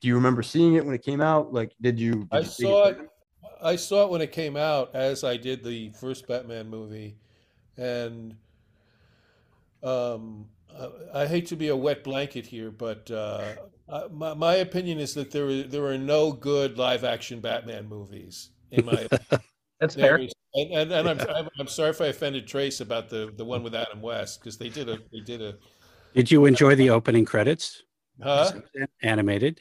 [0.00, 1.52] do you remember seeing it when it came out?
[1.52, 2.14] Like, did you?
[2.14, 2.98] did I you saw it.
[3.62, 7.16] I saw it when it came out, as I did the first Batman movie,
[7.76, 8.36] and
[9.82, 10.46] um,
[10.78, 13.54] I, I hate to be a wet blanket here, but uh,
[13.88, 17.88] uh, my, my opinion is that there are, there are no good live action Batman
[17.88, 18.50] movies.
[18.70, 19.06] In my
[19.80, 20.18] That's there fair.
[20.18, 23.44] is, and, and, and I'm, I'm I'm sorry if I offended Trace about the the
[23.44, 25.54] one with Adam West because they did a they did a
[26.14, 27.82] Did you enjoy the opening credits?
[28.22, 28.50] huh
[29.02, 29.60] Animated.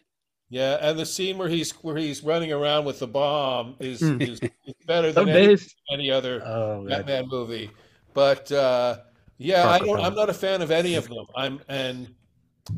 [0.49, 4.21] yeah and the scene where he's where he's running around with the bomb is Hmm.
[4.21, 5.57] is, is better than any,
[5.91, 6.99] any other Oh, man.
[7.01, 7.69] Batman movie.
[8.13, 8.99] But uh,
[9.37, 9.95] yeah, I Parker don't.
[9.97, 10.05] film.
[10.07, 11.25] I'm not a fan of any of them.
[11.35, 12.13] I'm and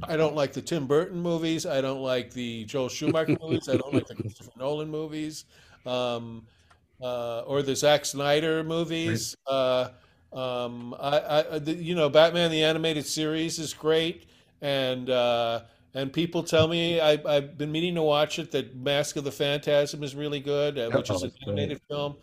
[0.03, 1.67] I don't like the Tim Burton movies.
[1.67, 3.69] I don't like the Joel Schumacher movies.
[3.69, 5.45] I don't like the Christopher Nolan movies,
[5.85, 6.47] um,
[7.01, 9.35] uh, or the Zack Snyder movies.
[9.45, 9.89] Uh,
[10.33, 14.25] um, I, I, the, you know, Batman the animated series is great,
[14.61, 15.61] and uh,
[15.93, 18.51] and people tell me I, I've been meaning to watch it.
[18.51, 21.47] That Mask of the Phantasm is really good, uh, which Oh, is an that's great.
[21.59, 22.15] animated film.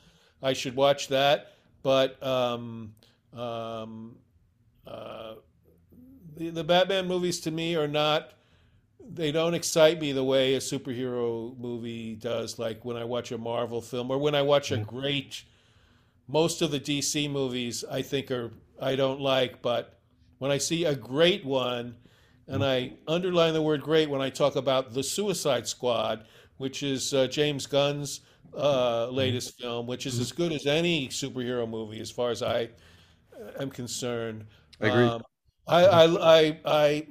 [0.43, 1.53] I should watch that.
[1.83, 2.95] But um,
[3.33, 4.17] um,
[4.87, 5.35] uh,
[6.37, 8.33] the the Batman movies to me are not.
[9.01, 12.59] They don't excite me the way a superhero movie does.
[12.59, 15.45] Like when I watch a Marvel film or when I watch a great.
[16.27, 20.01] Most of the DC movies I think are I don't like, but
[20.39, 21.97] when I see a great one,
[22.49, 26.27] and I underline the word great when I talk about the Suicide Squad,
[26.57, 28.21] which is uh, James Gunn's
[28.57, 32.71] uh, latest film, which is as good as any superhero movie as far as I
[33.59, 34.45] am concerned.
[34.81, 35.05] I agree.
[35.05, 35.23] Um,
[35.67, 37.07] I, I, I, I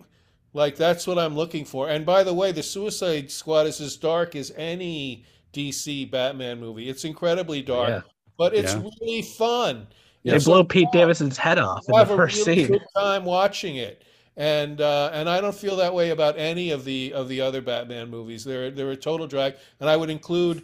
[0.53, 1.89] like that's what I'm looking for.
[1.89, 6.89] And by the way, the Suicide Squad is as dark as any DC Batman movie.
[6.89, 8.01] It's incredibly dark, Yeah.
[8.37, 8.83] but it's Yeah.
[8.99, 9.87] really fun.
[10.23, 10.99] They It's blow so Pete fun.
[10.99, 12.71] Davidson's head off in the first really scene.
[12.73, 14.03] good time watching it,
[14.37, 17.61] and uh, and I don't feel that way about any of the of the other
[17.61, 18.43] Batman movies.
[18.43, 20.63] They're they're a total drag, and I would include.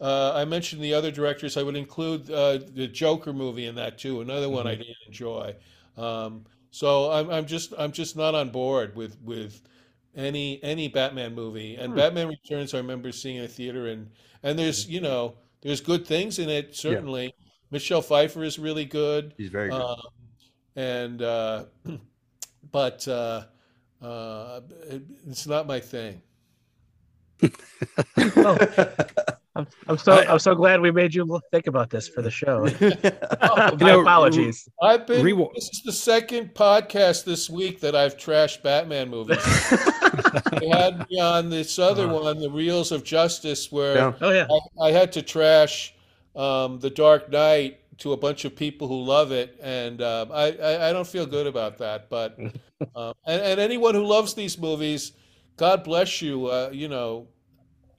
[0.00, 1.56] Uh, I mentioned the other directors.
[1.56, 4.20] I would include uh, the Joker movie in that too.
[4.22, 5.54] Another one I didn't enjoy.
[5.96, 9.62] Um, so I'm I'm just I'm just not on board with with
[10.16, 11.76] any any Batman movie.
[11.76, 14.10] And Batman Returns, I remember seeing in a theater, and
[14.42, 17.32] and there's you know there's good things in it certainly.
[17.70, 19.34] Michelle Pfeiffer is really good.
[19.36, 19.80] He's very good.
[19.80, 20.00] Um,
[20.74, 21.64] and uh,
[22.72, 23.44] but uh,
[24.02, 24.60] uh,
[24.90, 26.22] it, it's not my thing.
[28.16, 28.58] Oh,
[29.86, 32.30] I'm, I'm so I- I'm so glad we made you think about this for the
[32.30, 32.66] show.
[33.42, 34.68] Oh, My know, apologies.
[34.82, 35.24] I've been.
[35.24, 39.42] Rewa- this is the second podcast this week that I've trashed Batman movies.
[40.60, 42.20] they had me on this other Uh-huh.
[42.22, 44.12] one, The Reels of Justice, where Yeah.
[44.20, 44.46] Oh yeah.
[44.80, 45.94] I, I had to trash
[46.36, 50.50] um, The Dark Knight to a bunch of people who love it, and um, I,
[50.56, 52.10] I I don't feel good about that.
[52.10, 52.36] But
[52.96, 55.12] um, and, and anyone who loves these movies,
[55.56, 56.46] God bless you.
[56.46, 57.28] Uh, you know,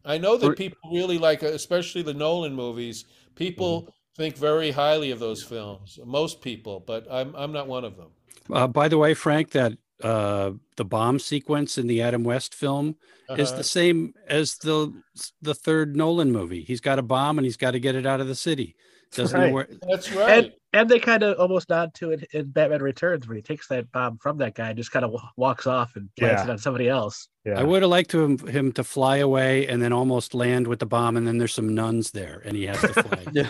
[0.06, 3.06] I know that people really like, especially the Nolan movies.
[3.36, 6.00] People think very highly of those films.
[6.06, 8.08] Most people, but I'm I'm not one of them.
[8.52, 12.96] Uh, by the way, Frank, that uh, the bomb sequence in the Adam West film
[13.38, 13.58] is Uh-huh.
[13.58, 14.94] the same as the
[15.42, 16.64] the third Nolan movie.
[16.64, 18.76] He's got a bomb and he's got to get it out of the city.
[19.14, 19.48] Doesn't Right.
[19.48, 19.68] know where.
[19.90, 20.30] That's right.
[20.46, 23.68] And and they kind of almost nod to it in Batman Returns where he takes
[23.70, 26.44] that bomb from that guy and just kind of walks off and plants Yeah.
[26.46, 27.28] it on somebody else.
[27.46, 27.60] Yeah.
[27.60, 30.80] I would have liked to him, him to fly away and then almost land with
[30.80, 33.24] the bomb, and then there's some nuns there, and he has to fly.
[33.34, 33.48] yeah.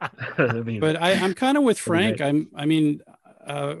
[0.38, 2.20] I mean, but I, I'm kind of with Pretty Frank.
[2.20, 2.48] I'm.
[2.54, 3.00] I mean,
[3.46, 3.76] uh,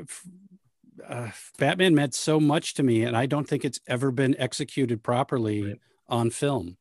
[1.06, 1.28] uh,
[1.58, 5.62] Batman meant so much to me, and I don't think it's ever been executed properly
[5.62, 5.80] Right.
[6.08, 6.76] on film.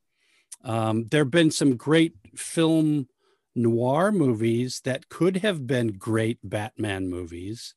[0.63, 3.07] Um, there have been some great film
[3.55, 7.75] noir movies that could have been great Batman movies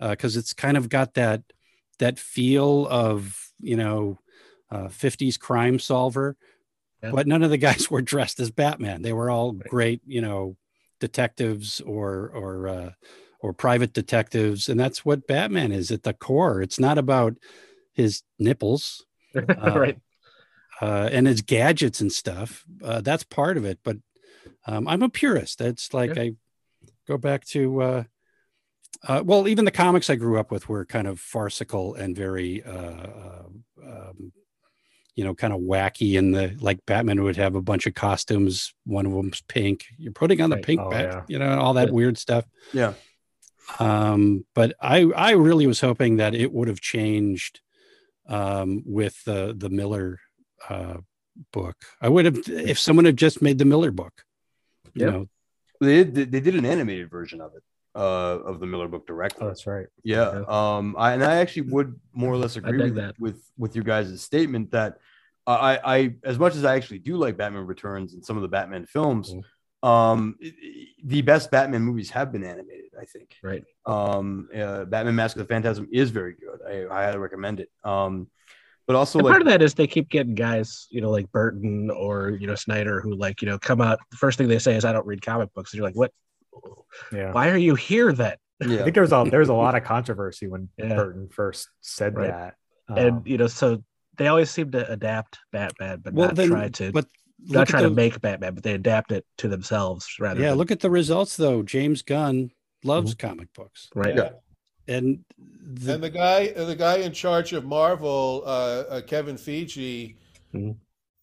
[0.00, 1.42] because it's kind of got that
[1.98, 4.18] that feel of you know
[4.70, 6.36] uh, 50s crime solver
[7.02, 7.10] Yeah.
[7.12, 10.56] but none of the guys were dressed as batman they were all great you know
[11.00, 12.90] detectives or or uh,
[13.40, 16.60] or private detectives, and that's what Batman is at the core.
[16.60, 17.34] It's not about
[17.94, 19.96] his nipples, right.
[20.82, 22.64] uh, and his gadgets and stuff.
[22.82, 23.96] Uh, that's part of it, but
[24.68, 25.58] um, I'm a purist.
[25.58, 26.22] That's like Yeah.
[26.22, 26.32] I
[27.06, 27.82] go back to.
[27.82, 28.04] Uh,
[29.06, 32.62] uh, well, even the comics I grew up with were kind of farcical and very,
[32.64, 33.42] uh, uh,
[33.86, 34.32] um,
[35.14, 36.18] you know, kind of wacky.
[36.18, 38.74] And the like Batman would have a bunch of costumes.
[38.86, 39.84] One of them's pink.
[39.98, 40.64] You're putting on the Right.
[40.64, 41.22] pink Oh, bat, yeah.
[41.28, 41.94] you know, all that Yeah.
[41.94, 42.44] weird stuff.
[42.72, 42.94] Yeah.
[43.78, 47.60] Um, but I, I really was hoping that it would have changed
[48.26, 50.18] um, with the the Miller
[50.68, 50.98] uh,
[51.52, 51.76] book.
[52.00, 54.24] I would have if someone had just made the Miller book.
[54.94, 55.12] You Yep.
[55.12, 55.28] know,
[55.80, 57.62] They did, they did an animated version of it,
[57.94, 59.44] uh, of the Miller book directly.
[59.44, 59.86] Oh, that's right.
[60.02, 60.42] Yeah.
[60.48, 63.14] Um, I, and I actually would more or less agree with, that.
[63.18, 64.98] with with your guys' statement that
[65.46, 68.48] I, I, as much as I actually do like Batman Returns and some of the
[68.48, 69.88] Batman films, Mm-hmm.
[69.88, 70.36] um,
[71.04, 72.90] the best Batman movies have been animated.
[73.00, 73.36] I think.
[73.42, 73.64] Right.
[73.86, 76.58] Um, uh, Batman Mask of the Phantasm is very good.
[76.66, 77.70] I, I highly recommend it.
[77.84, 78.26] Um,
[78.88, 81.90] but also like part of that is they keep getting guys, you know, like Burton
[81.90, 84.00] or you know Snyder, who like you know come out.
[84.10, 86.10] The first thing they say is, "I don't read comic books." And you're like, "What?
[87.12, 87.32] Yeah.
[87.32, 89.84] Why are you here then?" I think there was a there was a lot of
[89.94, 90.94] controversy when Yeah.
[90.96, 92.28] Burton first said Right.
[92.30, 92.54] that.
[92.88, 93.84] and Um, you know, so
[94.16, 97.06] they always seem to adapt Batman, but well not then, try to but
[97.46, 100.40] not look try to make Batman, but they adapt it to themselves rather.
[100.40, 102.50] yeah than, look at the results though james gunn
[102.82, 104.16] loves comic books right.
[104.16, 104.30] Yeah.
[104.88, 110.16] And the, and the guy, the guy in charge of Marvel, uh, uh, Kevin Feige,
[110.54, 110.76] Mhm.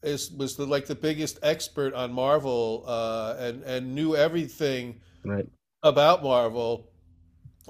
[0.04, 5.48] is was the like the biggest expert on Marvel, uh, and and knew everything Right.
[5.84, 6.88] about Marvel,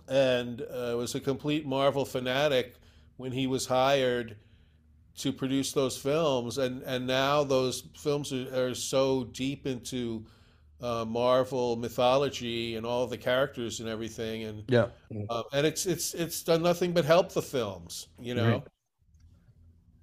[0.08, 2.76] and uh, was a complete Marvel fanatic
[3.18, 4.36] when he was hired
[5.18, 10.26] to produce those films, and and now those films are, are so deep into
[10.86, 14.88] uh, Marvel mythology and all the characters and everything, and yeah,
[15.30, 18.52] uh, and it's it's it's done nothing but help the films, you know.
[18.52, 18.64] Right.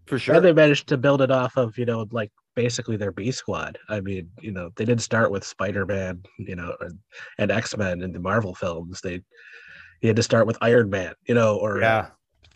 [0.07, 0.35] for sure.
[0.35, 3.79] And they managed to build it off of, you know, like basically their B squad.
[3.89, 6.99] I mean, you know, they didn't start with Spider Man, you know, and,
[7.39, 9.01] and X Men in the Marvel films.
[9.01, 9.23] They
[10.01, 12.09] he had to start with Iron Man, you know, or yeah.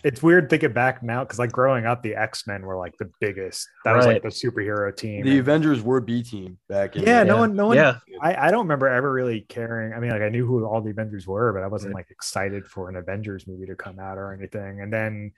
[0.05, 3.11] It's weird thinking back now because like growing up, the X Men were like the
[3.21, 3.69] biggest.
[3.85, 5.25] That was like the superhero team.
[5.25, 7.03] the And- Avengers were B team back in.
[7.03, 7.41] yeah, the- no Yeah.
[7.41, 7.77] one, no one.
[7.77, 9.93] yeah, I, I don't remember ever really caring.
[9.93, 12.01] I mean, like I knew who all the Avengers were, but I wasn't Right.
[12.01, 14.81] like excited for an Avengers movie to come out or anything.
[14.81, 15.33] And then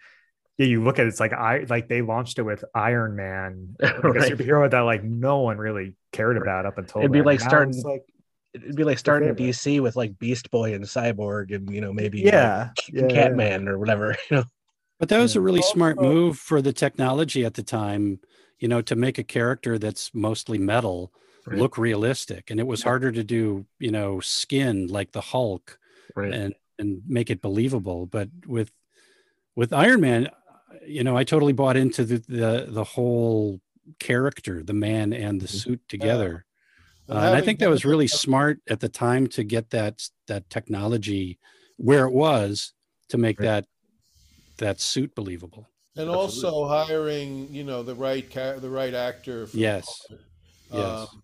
[0.59, 3.76] yeah, you look at it, it's like I like they launched it with Iron Man,
[3.80, 4.32] like Right.
[4.32, 7.26] a superhero that like no one really cared about up until It'd be then.
[7.26, 8.02] like Now it's starting- like
[8.55, 9.36] it'd be like starting favorite.
[9.36, 12.32] DC with like Beast Boy and Cyborg, and you know maybe yeah,
[12.70, 13.09] like, yeah, yeah.
[13.09, 14.16] Catman or whatever.
[14.30, 14.44] You know,
[14.99, 15.40] But that was Yeah.
[15.40, 18.20] a really smart move for the technology at the time,
[18.59, 21.12] you know, to make a character that's mostly metal
[21.46, 21.59] Right.
[21.59, 22.51] look realistic.
[22.51, 25.78] And it was harder to do, you know, skin like the Hulk
[26.14, 26.32] right?
[26.32, 28.07] and and make it believable.
[28.07, 28.72] But with
[29.57, 30.28] with Iron Man,
[30.86, 33.61] you know, I totally bought into the the, the whole
[34.01, 35.51] character, the man and the Mhm.
[35.51, 36.44] suit together.
[37.09, 40.09] And Uh, and I think that was really smart at the time to get that
[40.26, 41.38] that technology
[41.78, 42.72] where it was
[43.09, 43.46] to make Right.
[43.46, 43.64] that
[44.59, 45.68] that suit believable.
[45.96, 49.48] and also hiring, you know, the right ca- the right actor.
[49.48, 49.86] For Yes.
[50.09, 50.20] part.
[50.72, 51.09] Yes.
[51.11, 51.22] Um,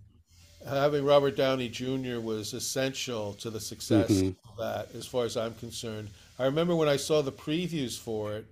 [0.66, 2.18] having Robert Downey Jr.
[2.18, 4.34] was essential to the success Mhm.
[4.50, 6.08] of that, as far as I'm concerned.
[6.40, 8.46] I remember when I saw the previews for it,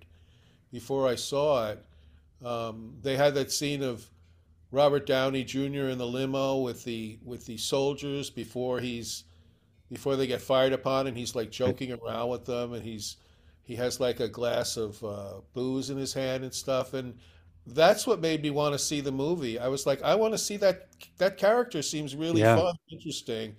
[0.71, 1.83] before I saw it,
[2.45, 4.05] um, they had that scene of
[4.73, 5.87] Robert Downey Jr.
[5.89, 9.25] in the limo with the with the soldiers before he's
[9.87, 13.17] before they get fired upon, and he's like joking around with them, and he's
[13.61, 17.13] he has like a glass of uh, booze in his hand and stuff, and
[17.67, 19.59] that's what made me want to see the movie.
[19.59, 20.87] I was like, I want to see that
[21.19, 22.55] that character seems really Yeah.
[22.55, 23.55] fun, interesting.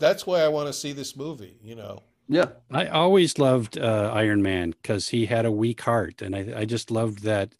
[0.00, 1.58] That's why I want to see this movie.
[1.62, 6.22] You know, yeah, I always loved uh, Iron Man because he had a weak heart,
[6.22, 7.54] and I, I just loved that.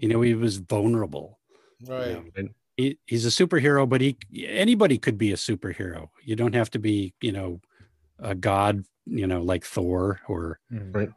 [0.00, 1.35] You know, he was vulnerable.
[1.80, 2.34] You right?
[2.36, 2.48] know.
[2.76, 6.08] He, he's a superhero, but he anybody could be a superhero.
[6.24, 7.60] You don't have to be, you know,
[8.18, 11.12] a god, you know, like Thor, or Mm.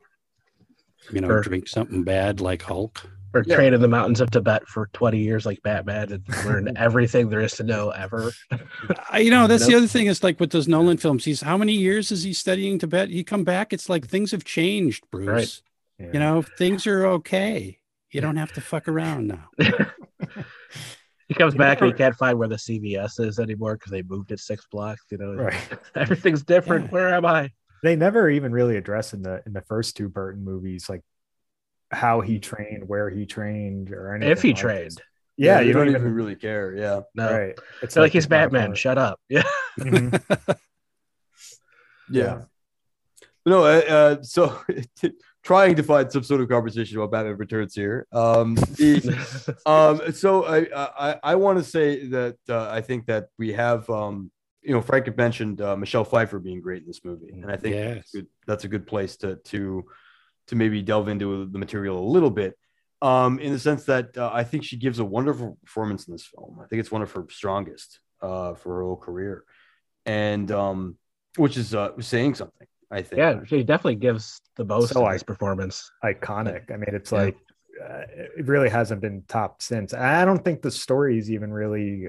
[1.12, 1.42] you know, Sure.
[1.42, 3.02] drink something bad like Hulk.
[3.34, 3.56] Or Yeah.
[3.58, 7.42] train in the mountains of Tibet for 20 years like Batman and learn everything there
[7.42, 8.32] is to know ever.
[9.12, 11.26] I, you know, that's the other thing is like with those Nolan films.
[11.26, 13.10] He's how many years is he studying Tibet?
[13.10, 15.28] He come back, it's like things have changed, Bruce.
[15.28, 15.62] Right.
[16.08, 16.14] Yeah.
[16.14, 17.78] You know, things are okay.
[18.12, 19.50] You don't have to fuck around now.
[21.28, 24.02] he comes You back and he can't find where the CVS is anymore because they
[24.02, 25.04] moved it six blocks.
[25.12, 25.80] You know, right.
[25.96, 26.86] everything's different.
[26.86, 26.92] Yeah.
[26.92, 27.52] Where am I?
[27.84, 31.02] They never even really address in the in the first two Burton movies like
[31.92, 34.32] how he trained, where he trained, or anything.
[34.32, 34.62] If he like this.
[34.62, 35.02] trained.
[35.38, 36.76] Yeah, they you don't, don't even, even really care.
[36.76, 37.32] Yeah, No.
[37.32, 37.58] right.
[37.82, 38.76] It's They're like he's Batman.
[38.76, 39.20] Shut up.
[39.30, 39.44] Yeah.
[39.80, 40.58] Mhm.
[42.10, 42.42] yeah.
[43.46, 44.60] No, uh, uh, so
[45.44, 48.06] trying to find some sort of conversation about Batman Returns here.
[48.12, 53.28] Um, the, um, so I I, I want to say that uh, I think that
[53.38, 54.32] we have um,
[54.62, 57.58] you know Frank had mentioned uh, Michelle Pfeiffer being great in this movie, and I
[57.58, 57.96] think Yes.
[57.96, 59.86] that's, good, that's a good place to to
[60.48, 62.58] to maybe delve into the material a little bit.
[63.02, 66.26] Um, in the sense that uh, I think she gives a wonderful performance in this
[66.26, 66.60] film.
[66.62, 69.46] I think it's one of her strongest uh, for her whole career,
[70.06, 70.98] and um,
[71.38, 72.68] which is uh, saying something.
[72.92, 73.20] I think.
[73.20, 75.92] yeah, she definitely gives the most So in I- performance.
[76.04, 76.72] iconic.
[76.72, 77.20] I mean, it's Yeah.
[77.24, 77.38] like
[77.82, 78.02] uh,
[78.38, 79.94] it really hasn't been topped since.
[79.94, 82.08] I don't think the story is even really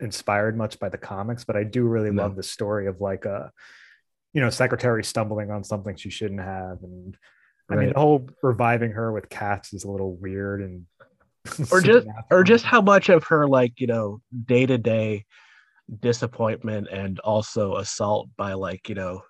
[0.00, 2.22] inspired much by the comics, but I do really No.
[2.22, 3.52] love the story of like a,
[4.32, 7.16] you know, secretary stumbling on something she shouldn't have, and
[7.70, 10.86] I mean, the whole reviving her with cats is a little weird and
[11.72, 15.24] Or just or just how much of her like you know day to day
[16.00, 19.22] disappointment and also assault by like you know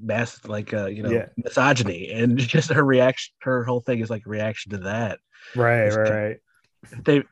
[0.00, 1.26] mass like uh you know Yeah.
[1.36, 5.18] misogyny and just her reaction her whole thing is like a reaction to that
[5.56, 6.36] right, It's right, right.
[6.84, 7.22] if they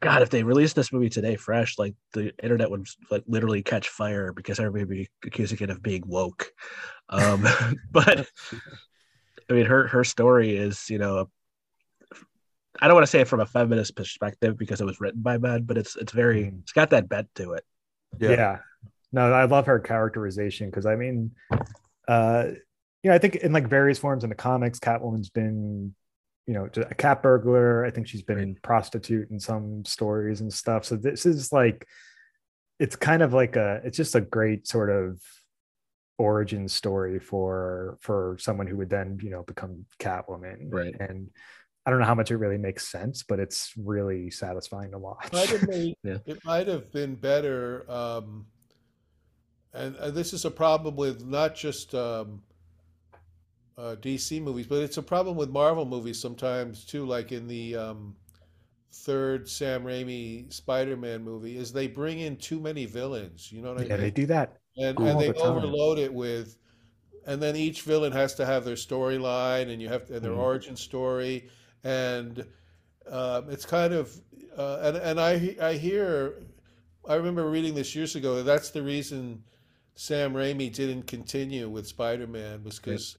[0.00, 3.88] god if they released this movie today fresh like the internet would like literally catch
[3.88, 6.52] fire because everybody would be accusing it of being woke
[7.08, 7.46] um
[7.92, 8.26] but
[9.50, 11.28] i mean her her story is you know
[12.80, 15.38] i don't want to say it from a feminist perspective because it was written by
[15.38, 16.60] men but it's it's very Mhm.
[16.62, 17.64] it's got that bent to it
[18.18, 18.58] yeah.
[19.12, 21.30] no i love her characterization because i mean
[22.08, 22.46] uh
[23.02, 25.94] you know i think in like various forms in the comics catwoman's been
[26.46, 30.52] you know a cat burglar i think she's been a prostitute in some stories and
[30.52, 31.86] stuff so this is like
[32.80, 35.20] it's kind of like a it's just a great sort of
[36.18, 40.94] origin story for for someone who would then you know become catwoman Right.
[41.00, 41.28] and
[41.86, 45.32] i don't know how much it really makes sense but it's really satisfying to watch
[45.32, 46.18] might have made, Yeah.
[46.26, 47.90] it might have been better.
[47.90, 48.46] Um,
[49.74, 52.42] and, and this is a problem with not just um,
[53.78, 57.06] uh, DC movies, but it's a problem with Marvel movies sometimes too.
[57.06, 58.16] Like in the um,
[58.92, 63.52] third Sam Raimi Spider-Man movie, is they bring in too many villains.
[63.52, 64.00] You know what I yeah mean?
[64.02, 66.58] Yeah, they do that and, and they the overload it with
[67.26, 70.34] and then each villain has to have their storyline and you have and their Mhm.
[70.34, 71.48] origin story
[71.84, 72.46] and
[73.10, 74.14] um, it's kind of
[74.56, 76.34] uh, and, and I, I hear
[77.08, 79.42] i remember reading this years ago that that's the reason
[79.94, 83.18] sam raimi didn't continue with spider-man was because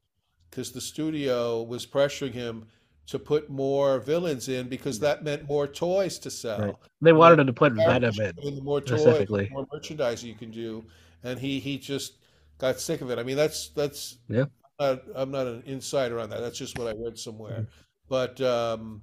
[0.49, 2.65] because the studio was pressuring him
[3.07, 6.76] to put more villains in because that meant more toys to sell Right.
[7.01, 8.13] they wanted him to put venom
[8.43, 10.86] in the more toys, the more merchandise you can do,
[11.24, 12.13] and he he just
[12.57, 13.19] got sick of it.
[13.19, 14.45] I mean, that's that's Yeah.
[14.80, 16.39] I'm not, I'm not an insider on that.
[16.39, 17.67] That's just what I read somewhere.
[18.09, 19.01] But um,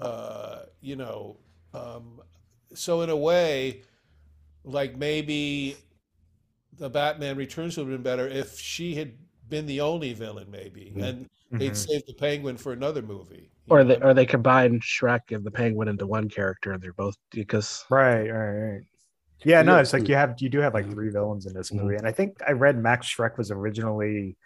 [0.00, 1.36] uh, you know,
[1.72, 2.20] um,
[2.74, 3.82] so in a way,
[4.64, 5.76] like maybe
[6.78, 9.12] the Batman Returns would have been better if she had
[9.48, 11.02] been the only villain, maybe, Mhm.
[11.04, 11.76] and they'd Mhm.
[11.76, 13.50] save the Penguin for another movie.
[13.66, 13.94] you or know?
[13.94, 17.82] they or they combine shreck and the penguin into one character and they're both because
[17.90, 18.82] Right, right, right.
[19.42, 21.82] Yeah, no, it's like you have you do have like three villains in this Mhm.
[21.82, 24.36] movie, and I think I read Max Shreck was originally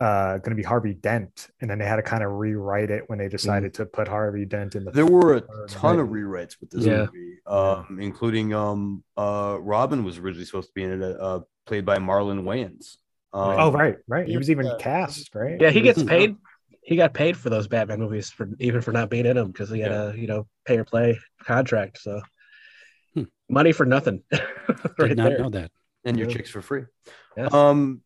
[0.00, 3.04] uh going to be Harvey Dent, and then they had to kind of rewrite it
[3.08, 4.90] when they decided to put Harvey Dent in the.
[4.92, 7.06] There were a third ton of rewrites with this Yeah.
[7.06, 11.84] movie, um, including um, uh, Robin was originally supposed to be in it, uh, played
[11.84, 12.96] by Marlon Wayans.
[13.32, 14.26] Um, Oh right, right.
[14.26, 14.76] He was even Yeah.
[14.78, 15.60] cast, right?
[15.60, 16.36] yeah he gets paid
[16.82, 19.68] he got paid for those batman movies for even for not being in them because
[19.68, 22.22] he had a you know pay or play contract so
[23.14, 23.24] Hmm.
[23.50, 24.22] money for nothing
[24.98, 25.70] Did not there know that.
[26.04, 26.34] and your Yeah.
[26.34, 26.84] chicks for free.
[27.36, 27.48] Yeah.
[27.52, 28.00] Um,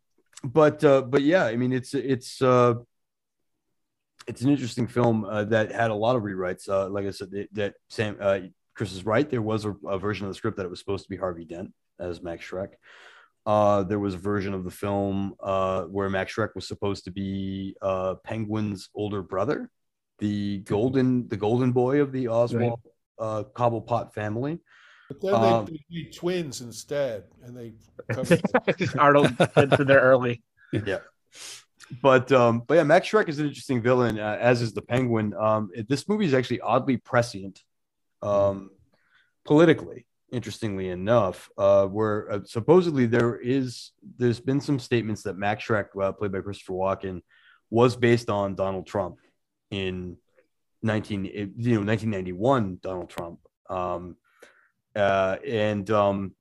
[0.45, 2.75] but uh, but yeah, I mean, it's it's uh,
[4.27, 6.69] it's an interesting film uh, that had a lot of rewrites.
[6.69, 8.41] Uh, like I said, that, that Sam uh,
[8.75, 9.29] Chris is right.
[9.29, 11.45] There was a, a version of the script that it was supposed to be Harvey
[11.45, 12.71] Dent as Max Shreck.
[13.45, 17.11] Uh, there was a version of the film uh, where Max Shreck was supposed to
[17.11, 19.69] be uh, Penguin's older brother,
[20.19, 22.81] the golden the golden boy of the Oswald
[23.19, 24.61] uh, Cobblepot family.
[25.21, 27.73] But then Um, they, they twins instead, and they
[28.99, 30.43] arnold gets in there early.
[30.73, 31.01] Yeah.
[32.01, 35.35] but um but yeah max shreck is an interesting villain uh, as is the penguin.
[35.35, 37.61] Um it- this movie is actually oddly prescient
[38.23, 38.71] um
[39.45, 45.65] politically interestingly enough uh where uh, supposedly there is there's been some statements that max
[45.67, 47.21] shreck uh, played by christopher walken
[47.69, 49.17] was based on donald trump
[49.71, 50.17] in
[50.83, 53.39] 19 you know 1991 donald trump.
[53.69, 54.17] Um
[54.97, 56.35] uh and um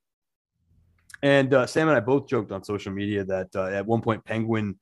[1.23, 4.25] and uh, Sam and I both joked on social media that uh, at one point
[4.25, 4.79] Penguin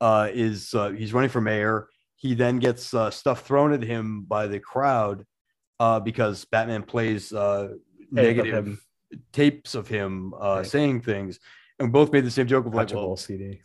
[0.00, 1.88] uh, is uh, he's running for mayor.
[2.14, 5.26] He then gets uh, stuff thrown at him by the crowd
[5.80, 7.70] uh, because Batman plays uh,
[8.12, 8.80] negative him.
[9.32, 10.66] tapes of him uh, Right.
[10.66, 11.40] saying things,
[11.78, 13.60] and we both made the same joke of like, well, CD.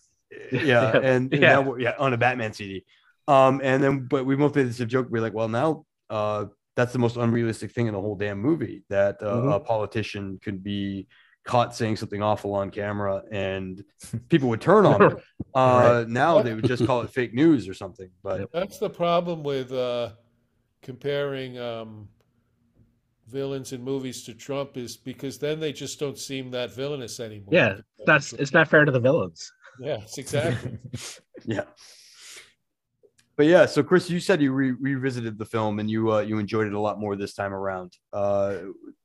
[0.51, 0.91] yeah, Yeah.
[0.97, 1.39] and, and Yeah.
[1.53, 2.85] now we're- yeah, on a Batman CD.
[3.27, 5.07] Um, and then but we both made this joke.
[5.11, 6.45] We're like, well, now uh,
[6.75, 9.55] that's the most unrealistic thing in the whole damn movie that uh, Mhm.
[9.55, 11.07] a politician could be
[11.45, 13.83] caught saying something awful on camera and
[14.29, 15.17] people would turn on him.
[15.55, 18.09] Uh, Now they would just call it fake news or something.
[18.21, 20.09] But That's the problem with uh,
[20.81, 22.09] comparing um,
[23.29, 27.53] villains in movies to Trump is because then they just don't seem that villainous anymore.
[27.53, 29.49] Yeah, That's it's not fair to the villains.
[29.79, 30.77] yes, exactly.
[31.45, 31.63] yeah.
[33.37, 36.39] But yeah, so Chris, you said you re- revisited the film and you uh, you
[36.39, 37.93] enjoyed it a lot more this time around.
[38.13, 38.57] Uh,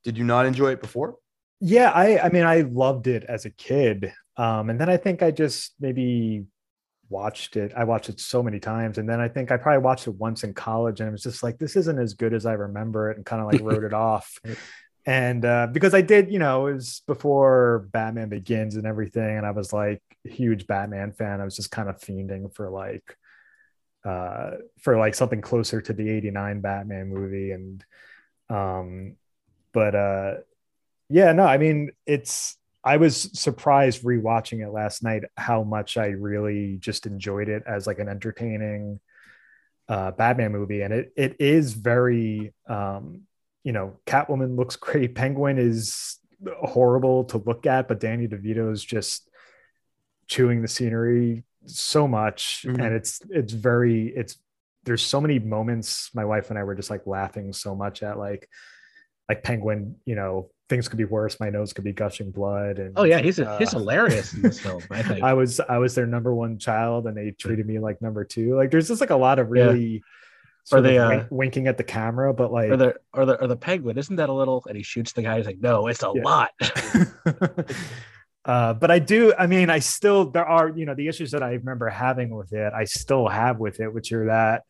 [0.03, 1.15] did you not enjoy it before?
[1.61, 5.21] yeah i i mean i loved it as a kid um and then i think
[5.21, 6.43] i just maybe
[7.07, 10.07] watched it i watched it so many times and then i think i probably watched
[10.07, 12.53] it once in college and it was just like this isn't as good as i
[12.53, 14.39] remember it and kind of like wrote it off
[15.05, 19.45] and uh because i did you know it was before batman begins and everything and
[19.45, 23.15] i was like a huge batman fan i was just kind of fiending for like
[24.03, 27.85] uh for like something closer to the 89 batman movie and
[28.49, 29.15] um
[29.73, 30.33] but uh
[31.11, 36.07] yeah, no, I mean, it's I was surprised rewatching it last night how much I
[36.07, 39.01] really just enjoyed it as like an entertaining
[39.89, 40.81] uh Batman movie.
[40.81, 43.23] And it it is very um,
[43.63, 45.13] you know, Catwoman looks great.
[45.13, 46.17] Penguin is
[46.63, 49.29] horrible to look at, but Danny DeVito is just
[50.27, 52.65] chewing the scenery so much.
[52.67, 52.83] Mhm.
[52.85, 54.37] And it's it's very it's
[54.83, 58.17] there's so many moments my wife and I were just like laughing so much at
[58.17, 58.49] like
[59.29, 62.93] like penguin you know things could be worse my nose could be gushing blood and
[62.95, 64.81] Oh yeah, he's a, he's uh, hilarious in this film.
[64.89, 65.21] I think.
[65.23, 68.55] i was i was their number one child and they treated me like number two
[68.55, 69.65] like there's just like a lot of Yeah.
[69.65, 70.03] really
[70.63, 73.39] sort they, of uh, wink- winking at the camera but like or the or the
[73.41, 74.63] or the penguin isn't that a little?
[74.67, 75.37] And he shoots the guy.
[75.37, 76.23] He's like, no, it's a Yeah.
[76.23, 76.49] lot.
[78.45, 79.33] uh, but I do.
[79.37, 82.53] I mean, I still there are you know the issues that I remember having with
[82.53, 82.73] it.
[82.73, 84.63] I still have with it, which are that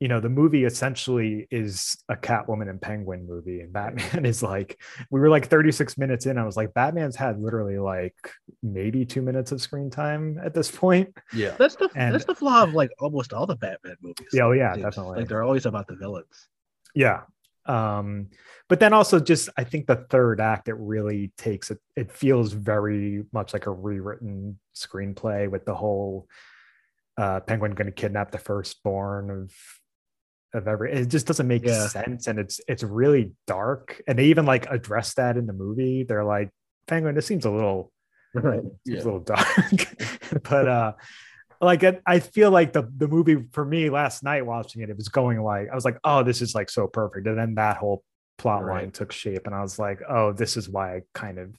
[0.00, 4.78] you know the movie essentially is a Catwoman and Penguin movie, and Batman is like
[5.10, 6.36] we were like 36 minutes in.
[6.38, 8.14] I was like, Batman's had literally like
[8.62, 11.16] maybe two minutes of screen time at this point.
[11.34, 11.54] Yeah.
[11.58, 14.28] That's the And- that's the flaw of like almost all the Batman movies.
[14.32, 15.18] Yeah, oh, yeah, It's definitely.
[15.20, 16.48] Like they're always about the villains.
[16.94, 17.22] Yeah.
[17.68, 18.28] Um,
[18.68, 22.52] but then also just I think the third act it really takes it it feels
[22.52, 26.28] very much like a rewritten screenplay with the whole
[27.18, 29.52] uh penguin going to kidnap the firstborn of
[30.54, 31.86] of every it just doesn't make Yeah.
[31.88, 36.04] sense and it's it's really dark and they even like address that in the movie
[36.04, 36.50] they're like
[36.86, 37.92] penguin this seems a little
[38.34, 38.60] Right.
[38.84, 38.96] Yeah.
[38.96, 39.96] a little dark
[40.50, 40.92] but uh
[41.60, 44.96] like I, I feel like the the movie for me last night watching it it
[44.96, 47.76] was going like i was like oh this is like so perfect and then that
[47.78, 48.02] whole
[48.38, 51.54] plot line took shape and i was like oh this is why i kind of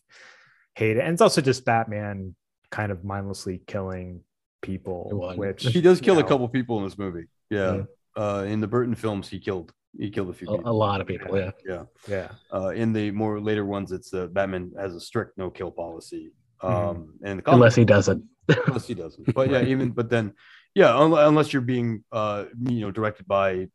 [0.75, 2.35] hate it and it's also just batman
[2.69, 4.21] kind of mindlessly killing
[4.61, 5.37] people One.
[5.37, 7.25] which He does kill you a couple people in this movie.
[7.49, 7.83] Yeah.
[8.15, 11.07] Uh, in the Burton films, he killed he killed a few A, a lot of
[11.07, 11.37] people.
[11.37, 11.51] Yeah.
[11.65, 11.83] Yeah.
[12.07, 15.71] yeah Uh, in the more later ones, it's uh, Batman has a strict no kill
[15.71, 16.31] policy.
[16.61, 17.07] Um, Mhm.
[17.23, 18.23] and the comic- Unless he doesn't.
[18.67, 19.33] Unless he doesn't.
[19.33, 20.33] But yeah, even but then
[20.75, 23.67] yeah, un- unless you're being uh you know directed by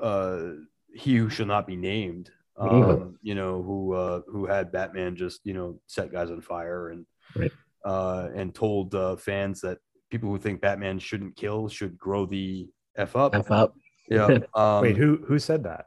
[0.00, 0.50] uh
[0.94, 3.14] he who shall not be named, um, Mhm.
[3.22, 7.06] you know who uh who had Batman just you know set guys on fire and
[7.36, 7.52] Right.
[7.84, 9.78] uh and told uh, fans that
[10.10, 13.34] people who think Batman shouldn't kill should grow the f up.
[13.34, 13.74] F up.
[14.08, 14.38] Yeah.
[14.54, 15.86] Um, wait who who said that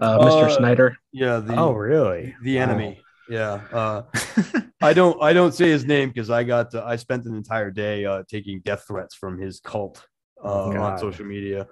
[0.00, 0.44] Uh, Mr.
[0.44, 0.96] Uh, Snyder.
[1.12, 1.38] Yeah.
[1.40, 2.62] The, oh really the Wow.
[2.62, 3.00] enemy.
[3.28, 3.60] Yeah.
[3.72, 4.02] Uh,
[4.82, 7.70] I don't I don't say his name because I got to, I spent an entire
[7.70, 10.06] day uh, taking death threats from his cult
[10.44, 11.66] uh, on social media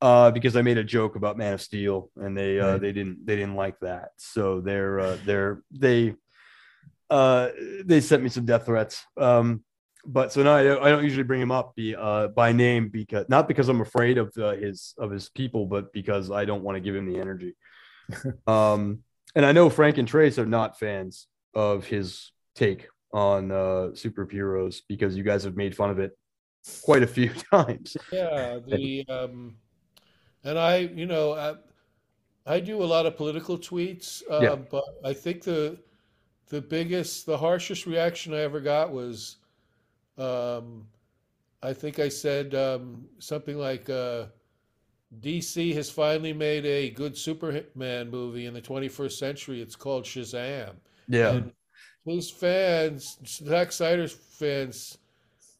[0.00, 2.80] uh, because I made a joke about Man of Steel and they uh, Right.
[2.80, 6.14] they didn't they didn't like that so they're uh, they're they
[7.10, 7.50] uh,
[7.84, 9.62] they sent me some death threats um,
[10.06, 12.88] but so now I don't, I don't usually bring him up be, uh, by name
[12.88, 16.62] because not because I'm afraid of uh, his of his people but because I don't
[16.62, 17.54] want to give him the energy
[18.46, 19.00] um,
[19.34, 24.80] and I know Frank and Trace are not fans of his take on uh, superheroes
[24.88, 26.16] because you guys have made fun of it
[26.82, 27.96] quite a few times.
[28.12, 29.56] Yeah, the um,
[30.44, 31.54] and I, you know, I,
[32.54, 34.56] I do a lot of political tweets, uh, Yeah.
[34.56, 35.78] but I think the
[36.48, 39.36] the biggest, the harshest reaction I ever got was,
[40.16, 40.86] um,
[41.62, 44.26] I think I said um, something like, uh,
[45.20, 49.60] DC has finally made a good Superman movie in the 21st century.
[49.62, 50.76] It's called Shazam.
[51.08, 51.52] Yeah, And
[52.04, 54.98] his fans, Zack Snyder's fans,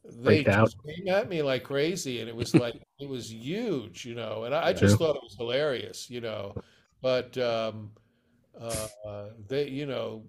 [0.04, 4.14] they just came at me like crazy, and it was like it was huge, you
[4.14, 4.44] know.
[4.44, 4.98] And I, I just True.
[4.98, 6.56] thought it was hilarious, you know.
[7.02, 7.92] But um,
[8.60, 10.24] uh, uh, they, you know,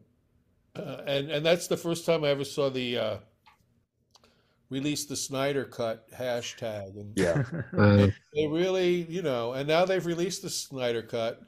[0.75, 3.17] uh, and and that's the first time I ever saw the uh,
[4.69, 7.43] released the Snyder Cut hashtag, and Yeah.
[7.77, 11.41] Uh, they really, you know, and now they've released the Snyder Cut,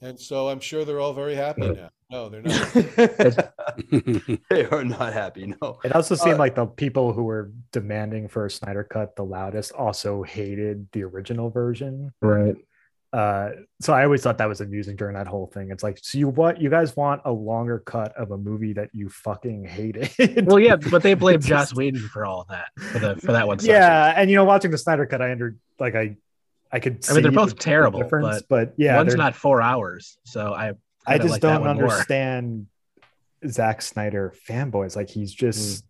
[0.00, 1.90] and so I'm sure they're all very happy now.
[2.10, 2.72] No, they're not.
[4.50, 5.54] they are not happy.
[5.60, 5.78] No.
[5.84, 9.24] It also seemed Uh, like the people who were demanding for a Snyder cut the
[9.24, 12.12] loudest also hated the original version.
[12.20, 12.54] right.
[13.16, 13.50] Uh,
[13.80, 15.70] so I always thought that was amusing during that whole thing.
[15.70, 16.60] It's like, so you what?
[16.60, 20.46] You guys want a longer cut of a movie that you fucking hated?
[20.46, 23.46] Well, yeah, but they blame Joss Whedon for all of that for the for that
[23.46, 23.58] one.
[23.58, 23.74] section.
[23.74, 26.16] yeah, and you know, watching the Snyder cut, I under like I,
[26.70, 27.06] I could.
[27.08, 30.18] I mean, they're both the- the terrible, difference, but but yeah, one's not four hours,
[30.24, 30.72] so I
[31.06, 31.84] I just like don't one more.
[31.90, 32.66] understand
[33.48, 34.94] Zack Snyder fanboys.
[34.96, 35.88] Like he's just, Mm.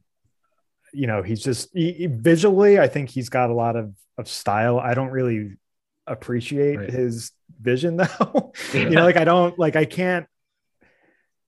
[0.93, 2.79] you know, he's just he, he- visually.
[2.79, 4.79] I think he's got a lot of of style.
[4.79, 5.55] I don't really
[6.07, 6.91] appreciate Right.
[6.91, 8.53] his vision though.
[8.73, 8.81] Yeah.
[8.81, 10.27] you know, like I don't like I can't.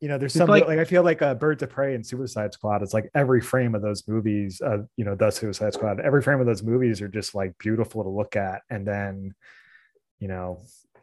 [0.00, 2.06] You know, there's It's some like- like, I feel like a Birds of Prey and
[2.06, 2.82] Suicide Squad.
[2.82, 5.98] It's like every frame of those movies, uh, you know, the Suicide Squad.
[5.98, 9.34] Every frame of those movies are just like beautiful to look at, and then,
[10.20, 10.60] you know,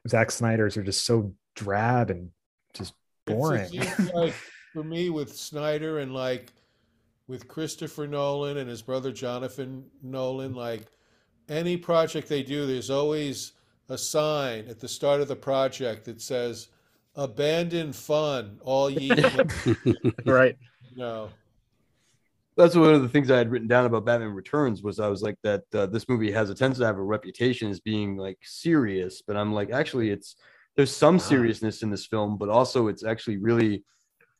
[0.07, 2.29] Zack Snyder's are just so drab and
[2.73, 2.93] just
[3.25, 3.67] boring.
[3.73, 4.33] It like
[4.71, 6.53] for me with Snyder and like
[7.27, 10.85] with Christopher Nolan and his brother Jonathan Nolan, like
[11.49, 13.53] any project they do, there's always
[13.89, 16.69] a sign at the start of the project that says
[17.15, 19.11] "Abandon fun, all ye."
[20.25, 20.57] right.
[20.91, 21.29] you know,
[22.57, 25.21] That's one of the things I had written down about Batman Returns was I was
[25.21, 28.39] like that uh, this movie has a tendency to have a reputation as being like
[28.43, 30.35] serious, but I'm like actually it's
[30.75, 33.83] there's some seriousness in this film, but also it's actually really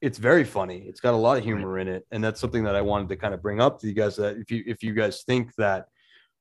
[0.01, 0.83] it's very funny.
[0.87, 3.15] It's got a lot of humor in it, and that's something that I wanted to
[3.15, 4.17] kind of bring up to you guys.
[4.17, 5.87] That if you if you guys think that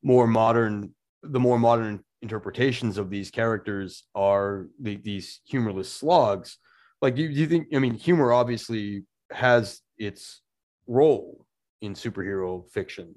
[0.05, 6.59] more modern the more modern interpretations of these characters are the, these humorless slogs,
[7.03, 7.69] like do you, you think?
[7.75, 10.43] I mean, humor obviously has its
[10.87, 11.47] role
[11.81, 13.15] in superhero fiction.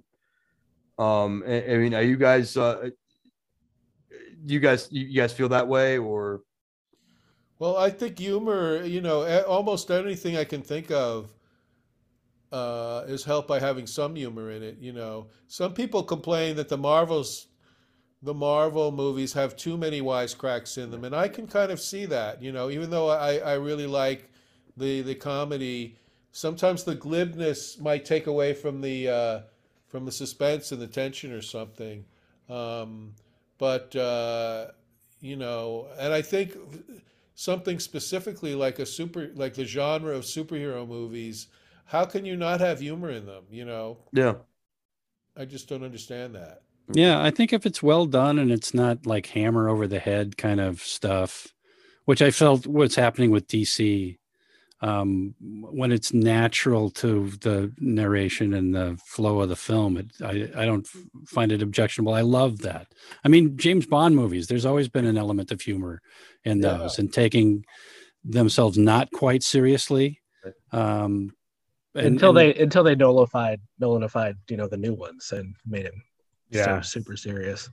[0.97, 2.89] Um, I, I mean, are you guys, uh,
[4.45, 6.41] do you guys, you guys feel that way or?
[7.59, 11.29] well, I think humor, you know, almost anything I can think of
[12.51, 14.77] uh, is helped by having some humor in it.
[14.79, 17.47] You know, some people complain that the Marvels,
[18.21, 22.05] the Marvel movies have too many wisecracks in them, and I can kind of see
[22.05, 22.41] that.
[22.41, 24.29] You know, even though I, I really like
[24.75, 25.97] the the comedy,
[26.31, 29.39] sometimes the glibness might take away from the uh,
[29.87, 32.05] from the suspense and the tension or something.
[32.49, 33.13] Um,
[33.57, 34.67] but uh,
[35.19, 36.55] you know, and I think
[37.35, 41.47] something specifically like a super like the genre of superhero movies
[41.87, 44.35] how can you not have humor in them you know Yeah.
[45.35, 46.61] i just don't understand that
[46.93, 50.37] Yeah, I think if it's well done and it's not like hammer over the head
[50.37, 51.47] kind of stuff,
[52.05, 54.17] which I felt what's happening with DC,
[54.81, 55.35] um,
[55.81, 60.65] when it's natural to the narration and the flow of the film, it, I, I
[60.65, 62.13] don't f- find it objectionable.
[62.13, 62.87] I love that.
[63.25, 65.99] I mean, James Bond movies, there's always been an element of humor
[66.45, 66.77] in Yeah.
[66.77, 67.65] those and taking
[68.23, 70.21] themselves not quite seriously.
[70.71, 71.31] Um,
[71.97, 75.85] and- until and- they until they nullified nullified you know the new ones and made
[75.85, 76.01] him
[76.49, 76.81] Yeah.
[76.81, 77.69] so super serious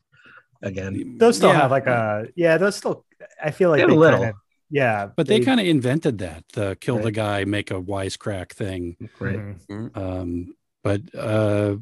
[0.62, 1.18] again.
[1.18, 1.60] those still Yeah.
[1.62, 3.04] have like a yeah those still
[3.42, 4.20] i feel like They they a little.
[4.20, 4.36] kinda-
[4.70, 8.96] yeah But they, kind of invented that the kill the guy, make a wisecrack thing.
[9.20, 9.38] Right.
[9.68, 9.96] Mhm.
[9.96, 11.76] Um, but uh,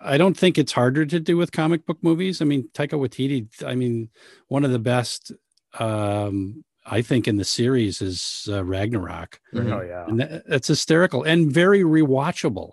[0.00, 2.40] I don't think it's harder to do with comic book movies.
[2.40, 3.48] I mean, Taika Waititi.
[3.66, 4.10] I mean,
[4.48, 5.32] one of the best,
[5.80, 11.22] um, I think, in the series is uh, Ragnarok, oh yeah and that, that's hysterical
[11.24, 12.72] and very rewatchable.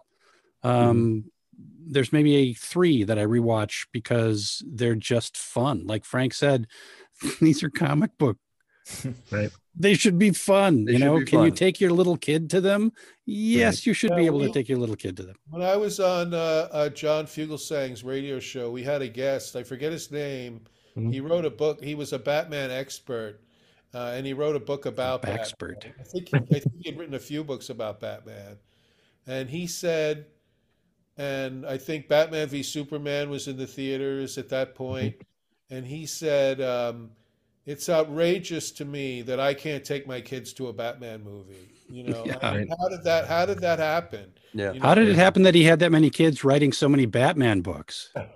[0.61, 1.25] Um,
[1.85, 5.85] There's maybe a three that I rewatch because they're just fun.
[5.85, 6.67] Like Frank said,
[7.41, 8.37] these are comic book
[9.31, 9.49] Right.
[9.75, 10.85] they should be fun.
[10.85, 12.91] They you know, be can you take your little kid to them?
[13.25, 15.35] Yes, you should be Yeah, able to take your little kid to them.
[15.49, 19.63] when i was on uh, uh, john fugelsang's radio show we had a guest i
[19.63, 20.61] forget his name
[20.95, 21.11] Mhm.
[21.13, 23.41] he wrote a book he was a batman expert
[23.93, 25.39] uh, and he wrote a book about Batman.
[25.39, 25.85] Expert.
[25.99, 28.57] I think, he, I think he had written a few books about Batman.
[29.27, 30.25] And he said,
[31.17, 35.15] and I think Batman v Superman was in the theaters at that point,
[35.69, 37.11] and he said, um,
[37.65, 41.69] it's outrageous to me that I can't take my kids to a Batman movie.
[41.87, 42.37] You know, Yeah.
[42.41, 44.33] I mean, how did that how did that happen?
[44.53, 44.73] Yeah.
[44.73, 47.61] You How did it happen that he had that many kids writing so many Batman
[47.61, 48.11] books?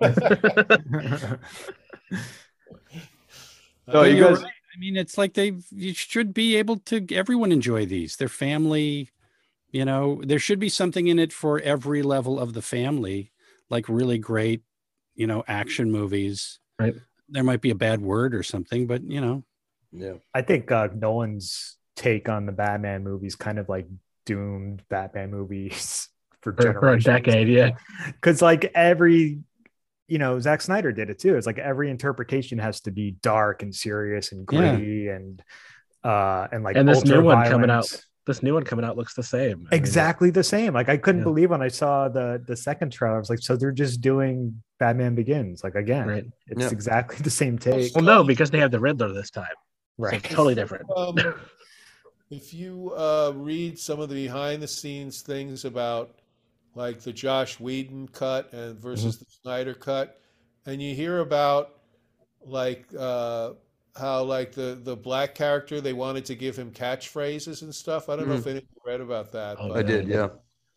[3.86, 4.52] No, But you you're guys- right.
[4.78, 8.14] I mean, it's like they you should be able to everyone enjoy these.
[8.14, 9.10] Their family,
[9.72, 13.32] you know, there should be something in it for every level of the family,
[13.70, 14.62] like really great,
[15.16, 16.60] you know, action movies.
[16.78, 16.94] Right.
[17.28, 19.42] There might be a bad word or something, but you know,
[19.90, 20.14] Yeah.
[20.32, 23.88] i think uh nolan's take on the batman movies kind of like
[24.26, 26.08] doomed batman movies
[26.42, 27.70] for, For, for a decade, yeah.
[28.06, 29.40] Because like every,
[30.08, 31.36] you know, Zack Snyder did it too.
[31.36, 34.58] It's like every interpretation has to be dark and serious and Yeah.
[34.72, 35.42] gritty and
[36.04, 37.86] uh and like And this new one coming out.
[38.26, 39.66] This new one coming out looks the same.
[39.70, 40.74] I mean, exactly the same.
[40.74, 41.24] Like I couldn't Yeah.
[41.24, 43.16] believe when I saw the the second trailer.
[43.16, 46.06] I was like, so they're just doing Batman Begins like again.
[46.06, 46.24] Right.
[46.46, 46.70] It's Yeah.
[46.70, 47.94] exactly the same take.
[47.94, 49.46] Well, no, because they have the Riddler this time.
[49.96, 50.22] Right.
[50.22, 50.86] So totally different.
[50.96, 51.16] Um,
[52.30, 56.17] if you uh, read some of the behind the scenes things about
[56.78, 59.24] like the Joss Whedon cut and versus mm-hmm.
[59.24, 60.20] the Snyder cut,
[60.64, 61.80] and you hear about
[62.40, 63.54] like uh,
[63.96, 68.08] how like the the black character they wanted to give him catchphrases and stuff.
[68.08, 68.50] I don't know if mm-hmm.
[68.50, 69.56] anyone read about that.
[69.58, 70.28] Oh, but I did, yeah.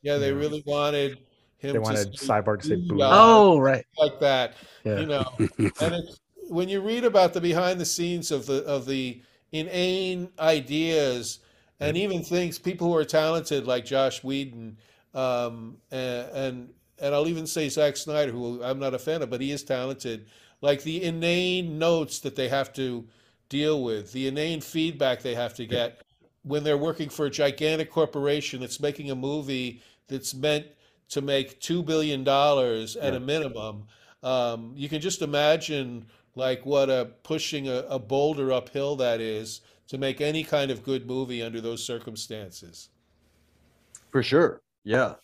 [0.01, 1.19] yeah, they really wanted
[1.59, 2.99] him They to wanted say, Cyborg to say "Boo boo.
[3.03, 3.85] Oh, right.
[3.99, 5.01] like that Yeah.
[5.01, 8.87] you know and it's, when you read about the behind the scenes of the of
[8.87, 9.21] the
[9.51, 11.39] inane ideas
[11.79, 12.03] and mm-hmm.
[12.03, 14.77] even things people who are talented like Joss Whedon
[15.14, 19.30] um, and, and and I'll even say Zack Snyder who I'm not a fan of
[19.30, 20.28] but he is talented
[20.62, 23.07] like the inane notes that they have to
[23.49, 26.01] deal with the inane feedback they have to get
[26.43, 30.66] when they're working for a gigantic corporation that's making a movie that's meant
[31.09, 33.18] to make two billion dollars at Yeah.
[33.18, 33.88] a minimum.
[34.24, 36.05] Um, you can just imagine
[36.36, 40.84] like what a pushing a, a boulder uphill that is to make any kind of
[40.84, 42.89] good movie under those circumstances.
[44.12, 44.62] For sure.
[44.84, 45.15] Yeah.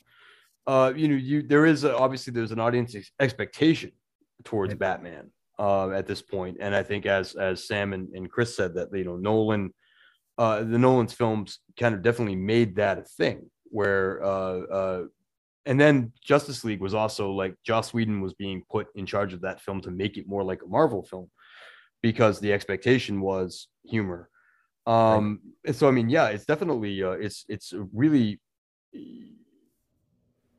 [0.66, 3.92] Uh, you know, you there is a, obviously there's an audience ex- expectation
[4.44, 4.80] towards Right.
[4.80, 8.76] Batman uh, at this point, and I think as as Sam and, and Chris said
[8.76, 9.74] that you know Nolan,
[10.38, 15.04] uh, the Nolan's films kind of definitely made that a thing where, uh, uh,
[15.66, 19.42] and then Justice League was also like Joss Whedon was being put in charge of
[19.42, 21.30] that film to make it more like a Marvel film
[22.02, 24.30] because the expectation was humor.
[24.86, 28.40] Um, and so I mean, yeah, it's definitely uh, it's it's really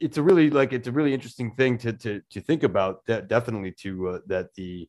[0.00, 3.28] it's a really like it's a really interesting thing to to to think about that
[3.28, 4.88] definitely to uh, that the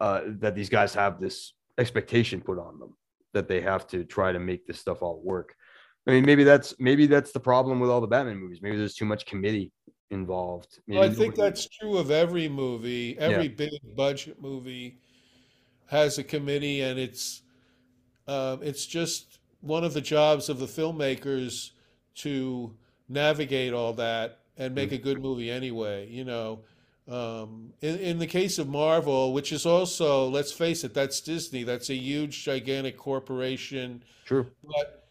[0.00, 2.96] uh that these guys have this expectation put on them
[3.32, 5.54] that they have to try to make this stuff all work.
[6.06, 8.60] I mean maybe that's maybe that's the problem with all the batman movies.
[8.62, 9.72] Maybe there's too much committee
[10.10, 10.80] involved.
[10.86, 13.18] Well, I think that's true of every movie.
[13.18, 14.98] Every big budget movie
[15.86, 17.42] has a committee, and it's
[18.28, 21.70] um, it's just one of the jobs of the filmmakers
[22.16, 22.74] to
[23.08, 26.08] navigate all that and make a good movie anyway.
[26.08, 26.60] You know,
[27.08, 31.62] um, in in the case of Marvel, which is also, let's face it, that's Disney.
[31.62, 34.02] That's a huge, gigantic corporation.
[34.24, 35.06] true But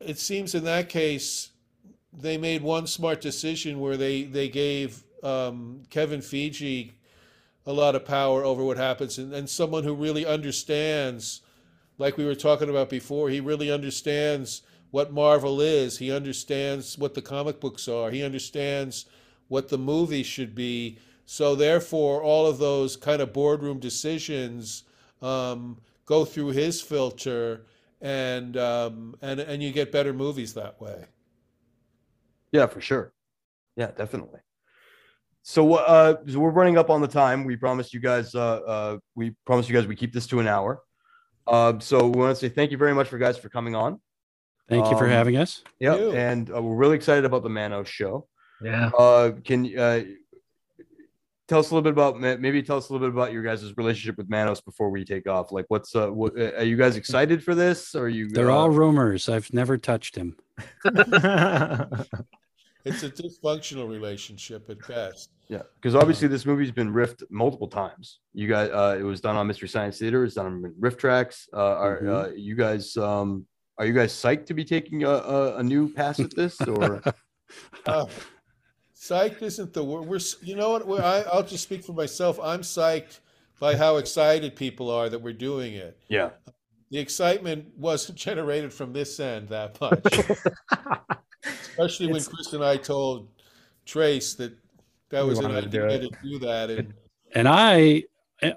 [0.00, 1.50] it seems in that case,
[2.12, 6.92] they made one smart decision where they they gave um, Kevin Feige
[7.66, 11.42] a lot of power over what happens, and, and someone who really understands,
[11.98, 15.98] like we were talking about before, he really understands what Marvel is.
[15.98, 18.10] He understands what the comic books are.
[18.10, 19.06] He understands
[19.48, 20.98] what the movie should be.
[21.26, 24.84] So therefore, all of those kind of boardroom decisions
[25.22, 27.66] um, go through his filter,
[28.00, 31.04] and um, and and you get better movies that way.
[32.52, 33.12] yeah for sure
[33.76, 34.40] yeah definitely
[35.42, 38.98] so uh so we're running up on the time we promised you guys uh uh
[39.14, 40.80] we promised you guys we keep this to an hour
[41.46, 44.00] um so we want to say thank you very much for guys for coming on
[44.68, 45.62] Thank you for Um, having us.
[45.80, 48.26] Yeah, and uh, we're really excited about the Manos show.
[48.62, 48.88] Yeah.
[48.98, 50.02] Uh, can uh,
[51.46, 53.72] tell us a little bit about maybe tell us a little bit about your guys'
[53.76, 55.52] relationship with Manos before we take off?
[55.52, 57.94] Like, what's uh, what, are you guys excited for this?
[57.94, 58.28] Or are you?
[58.28, 59.28] They're uh, all rumors.
[59.28, 60.36] I've never touched him.
[62.84, 65.30] It's a dysfunctional relationship at best.
[65.48, 68.20] yeah, because obviously this movie's been riffed multiple times.
[68.32, 70.24] You guys, uh, it was done on Mystery Science Theater.
[70.24, 71.48] It's done on RiffTrax.
[71.52, 72.08] Uh, are Mhm.
[72.08, 73.46] uh, you guys um,
[73.78, 76.60] are you guys psyched to be taking a, a, a new pass at this?
[76.62, 77.02] Or
[77.86, 78.04] Uh,
[78.94, 80.06] psyched isn't the word.
[80.06, 80.86] We're, you know what?
[80.86, 82.38] We're, I, I'll just speak for myself.
[82.42, 83.20] I'm psyched
[83.58, 85.98] by how excited people are that we're doing it.
[86.08, 86.30] yeah,
[86.90, 90.04] The excitement wasn't generated from this end that much,
[91.44, 93.28] especially when Chris and I told
[93.86, 94.52] Trace that
[95.08, 96.70] that was an wanted to do idea to do that.
[96.70, 96.94] And
[97.34, 98.04] And I,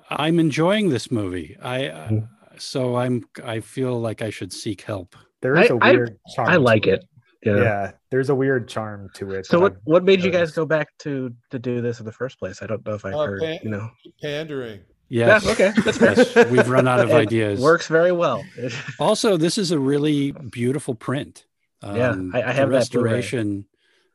[0.10, 1.56] I'm enjoying this movie.
[1.62, 2.28] I, uh, Mm.
[2.58, 5.16] So I'm, I feel like I should seek help.
[5.42, 6.50] there is I- a I- weird charm.
[6.50, 7.06] I like to it.
[7.44, 7.56] Yeah.
[7.58, 7.92] Yeah.
[8.12, 9.48] there's a weird charm to it.
[9.48, 12.12] So what I've what made you guys go back to to do this in the
[12.12, 12.62] first place?
[12.62, 13.42] I don't know if I Uh, heard.
[13.42, 13.90] Pan- You know.
[14.22, 14.82] pandering.
[15.10, 15.44] Yes.
[15.44, 15.52] Yeah.
[15.52, 15.72] Okay.
[15.84, 16.14] That's fair.
[16.16, 17.60] Yes, we've run out of It ideas.
[17.60, 18.46] Works very well.
[19.00, 21.48] Also, this is a really beautiful print.
[21.84, 23.66] Yeah, Um, I- I the have that restoration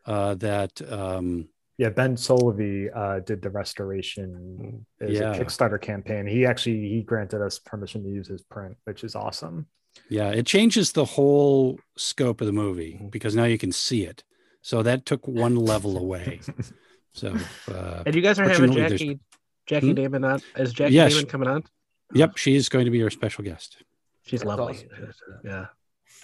[0.07, 5.35] uh, that um, Yeah, Ben Solovey uh, did the restoration as Yeah.
[5.35, 6.27] a Kickstarter campaign.
[6.27, 9.67] He actually he granted us permission to use his print, which is awesome.
[10.09, 13.11] Yeah, it changes the whole scope of the movie Mhm.
[13.11, 14.25] because now you can see it.
[14.63, 16.41] So that took one level away.
[17.13, 17.35] So,
[17.69, 19.21] uh, And you guys are having Fortunately, there's- Jackie
[19.67, 19.95] Jackie Hmm?
[19.95, 20.41] Damon on.
[20.57, 21.63] Is Jackie Yeah, Damon she- coming on?
[22.15, 23.83] yep, she's going to be our special guest.
[24.23, 24.75] She's That's lovely.
[24.75, 25.15] awesome.
[25.45, 25.67] Yeah.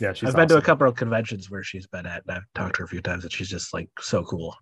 [0.01, 2.45] Yeah, she's I've been to a couple of conventions where she's been at, and I've
[2.55, 4.55] talked to her a few times, and she's just like so cool.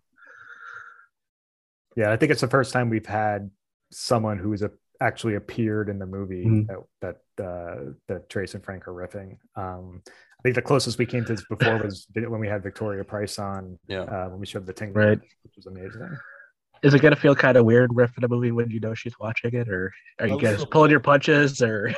[2.01, 3.51] Yeah, I think it's the first time we've had
[3.93, 4.71] someone who's a,
[5.03, 6.67] actually appeared in the movie Mhm.
[7.03, 9.37] that that uh, that Trace and Frank are riffing.
[9.55, 13.05] Um, I think the closest we came to this before was when we had Victoria
[13.05, 14.03] Price on Yeah.
[14.15, 15.21] uh, when we showed the Ting, Right.
[15.43, 16.17] which was amazing.
[16.83, 19.53] Is it gonna feel kind of weird riffing a movie when you know she's watching
[19.55, 20.67] it, or are you A guys little.
[20.69, 21.93] pulling your punches, or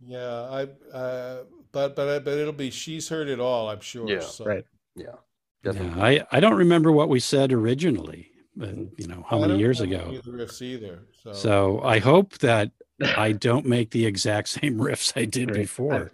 [0.00, 0.28] Yeah,
[0.58, 0.62] I,
[0.96, 4.08] uh, but but but it'll be she's heard it all, I'm sure.
[4.08, 4.44] Yeah, so.
[4.44, 4.64] right.
[4.94, 5.16] Yeah.
[5.64, 9.58] Yeah, I, I don't remember what we said originally, but you know, how I many
[9.58, 10.08] years ago.
[10.08, 11.00] any riffs either.
[11.22, 12.70] So, So I hope that
[13.16, 15.56] I don't make the exact same riffs I did Right.
[15.60, 16.12] before.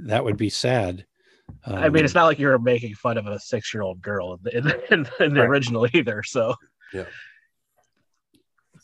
[0.00, 1.06] That would be sad.
[1.66, 4.92] I mean, it's Um, not like you're making fun of a six-year-old girl in the,
[4.92, 5.48] in, in the Right.
[5.48, 6.22] original either.
[6.22, 6.54] So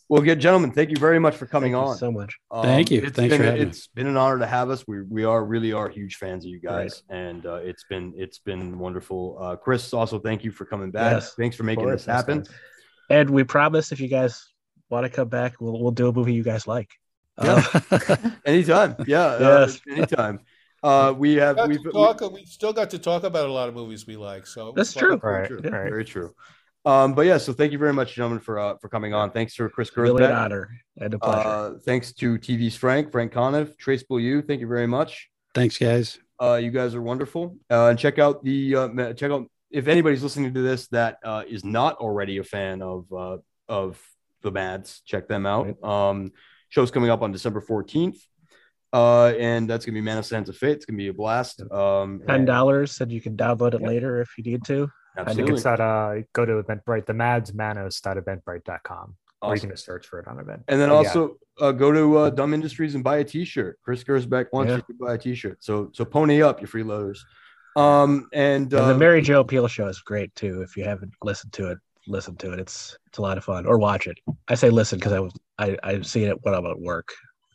[0.08, 1.98] Well, good gentlemen, thank you very much for coming thank you on.
[1.98, 2.38] so much.
[2.50, 3.02] Um, Thank you.
[3.02, 4.84] It's Thanks been, for having It's been an honor to have us.
[4.88, 8.38] We we are really are huge fans of you guys, and uh, it's been it's
[8.38, 9.36] been wonderful.
[9.38, 11.12] Uh, Chris, also thank you for coming back.
[11.12, 12.38] Yes, Thanks for making course, this happen.
[12.38, 12.48] guys.
[13.10, 14.46] And we promise if you guys
[14.88, 16.90] want to come back, we'll we'll do a movie you guys like.
[17.42, 17.62] Yeah.
[17.90, 18.16] Uh,
[18.46, 19.80] Anytime, yeah, uh, Yes.
[19.90, 20.40] anytime.
[20.82, 23.74] Uh, we have we've to talk, we still got to talk about a lot of
[23.74, 24.46] movies we like.
[24.46, 25.16] So That's true.
[25.22, 25.56] Right, true.
[25.58, 25.90] Right.
[25.90, 26.32] Very true.
[26.88, 29.30] Um, but yeah, so thank you very much, gentlemen, for uh, for coming on.
[29.30, 31.48] Thanks to Chris really an honor and a pleasure.
[31.48, 34.40] Uh, thanks to TV's Frank, Frank Conniff, Trace you.
[34.40, 35.28] Thank you very much.
[35.54, 36.18] Thanks, guys.
[36.40, 37.58] Uh, you guys are wonderful.
[37.70, 41.42] Uh, and check out the uh, check out if anybody's listening to this that uh,
[41.46, 43.36] is not already a fan of uh,
[43.68, 44.00] of
[44.40, 45.82] the Mads, check them out.
[45.84, 46.32] Um,
[46.70, 48.16] show's coming up on December fourteenth,
[48.94, 50.76] uh, and that's gonna be Manos Hands of Fate.
[50.76, 51.60] It's gonna be a blast.
[51.70, 53.88] Um, Ten dollars, and you can download it Yeah.
[53.88, 54.88] later if you need to.
[55.18, 55.54] I think Absolutely.
[55.56, 60.18] it's at uh, go to Eventbrite, the Mads Manos.eventbrite.com, or you can just search for
[60.20, 60.62] it on Event.
[60.68, 63.78] And then But yeah, also uh, go to uh, Dumb Industries and buy a T-shirt.
[63.82, 64.76] Chris Gersbeck wants Yeah.
[64.76, 65.58] you to buy a T-shirt.
[65.62, 67.18] So so pony up, you freeloaders.
[67.76, 70.62] Um, and, And uh, the Mary Jo Pehl show is great too.
[70.62, 72.58] If you haven't listened to it, listen to it.
[72.60, 73.66] It's it's a lot of fun.
[73.66, 74.18] Or watch it.
[74.48, 77.08] I say listen because I was I I've seen it when I'm at work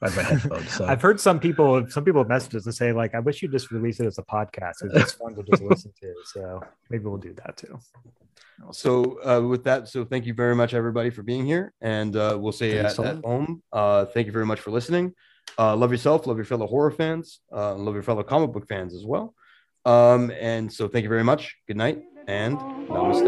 [0.03, 0.71] on my headphones.
[0.73, 3.47] So I've heard some people, some people have us and say like, "I wish you
[3.47, 4.83] just release it as a podcast.
[4.83, 7.79] It's just fun to just listen to." So maybe we'll do that too.
[8.71, 12.37] So uh, with that, so thank you very much, everybody, for being here, and uh,
[12.39, 13.61] we'll say at, a at home.
[13.71, 15.13] Uh, thank you very much for listening.
[15.57, 18.93] Uh, love yourself, love your fellow horror fans, uh, love your fellow comic book fans
[18.95, 19.33] as well.
[19.85, 21.57] Um, and so thank you very much.
[21.67, 23.27] Good night and namaste.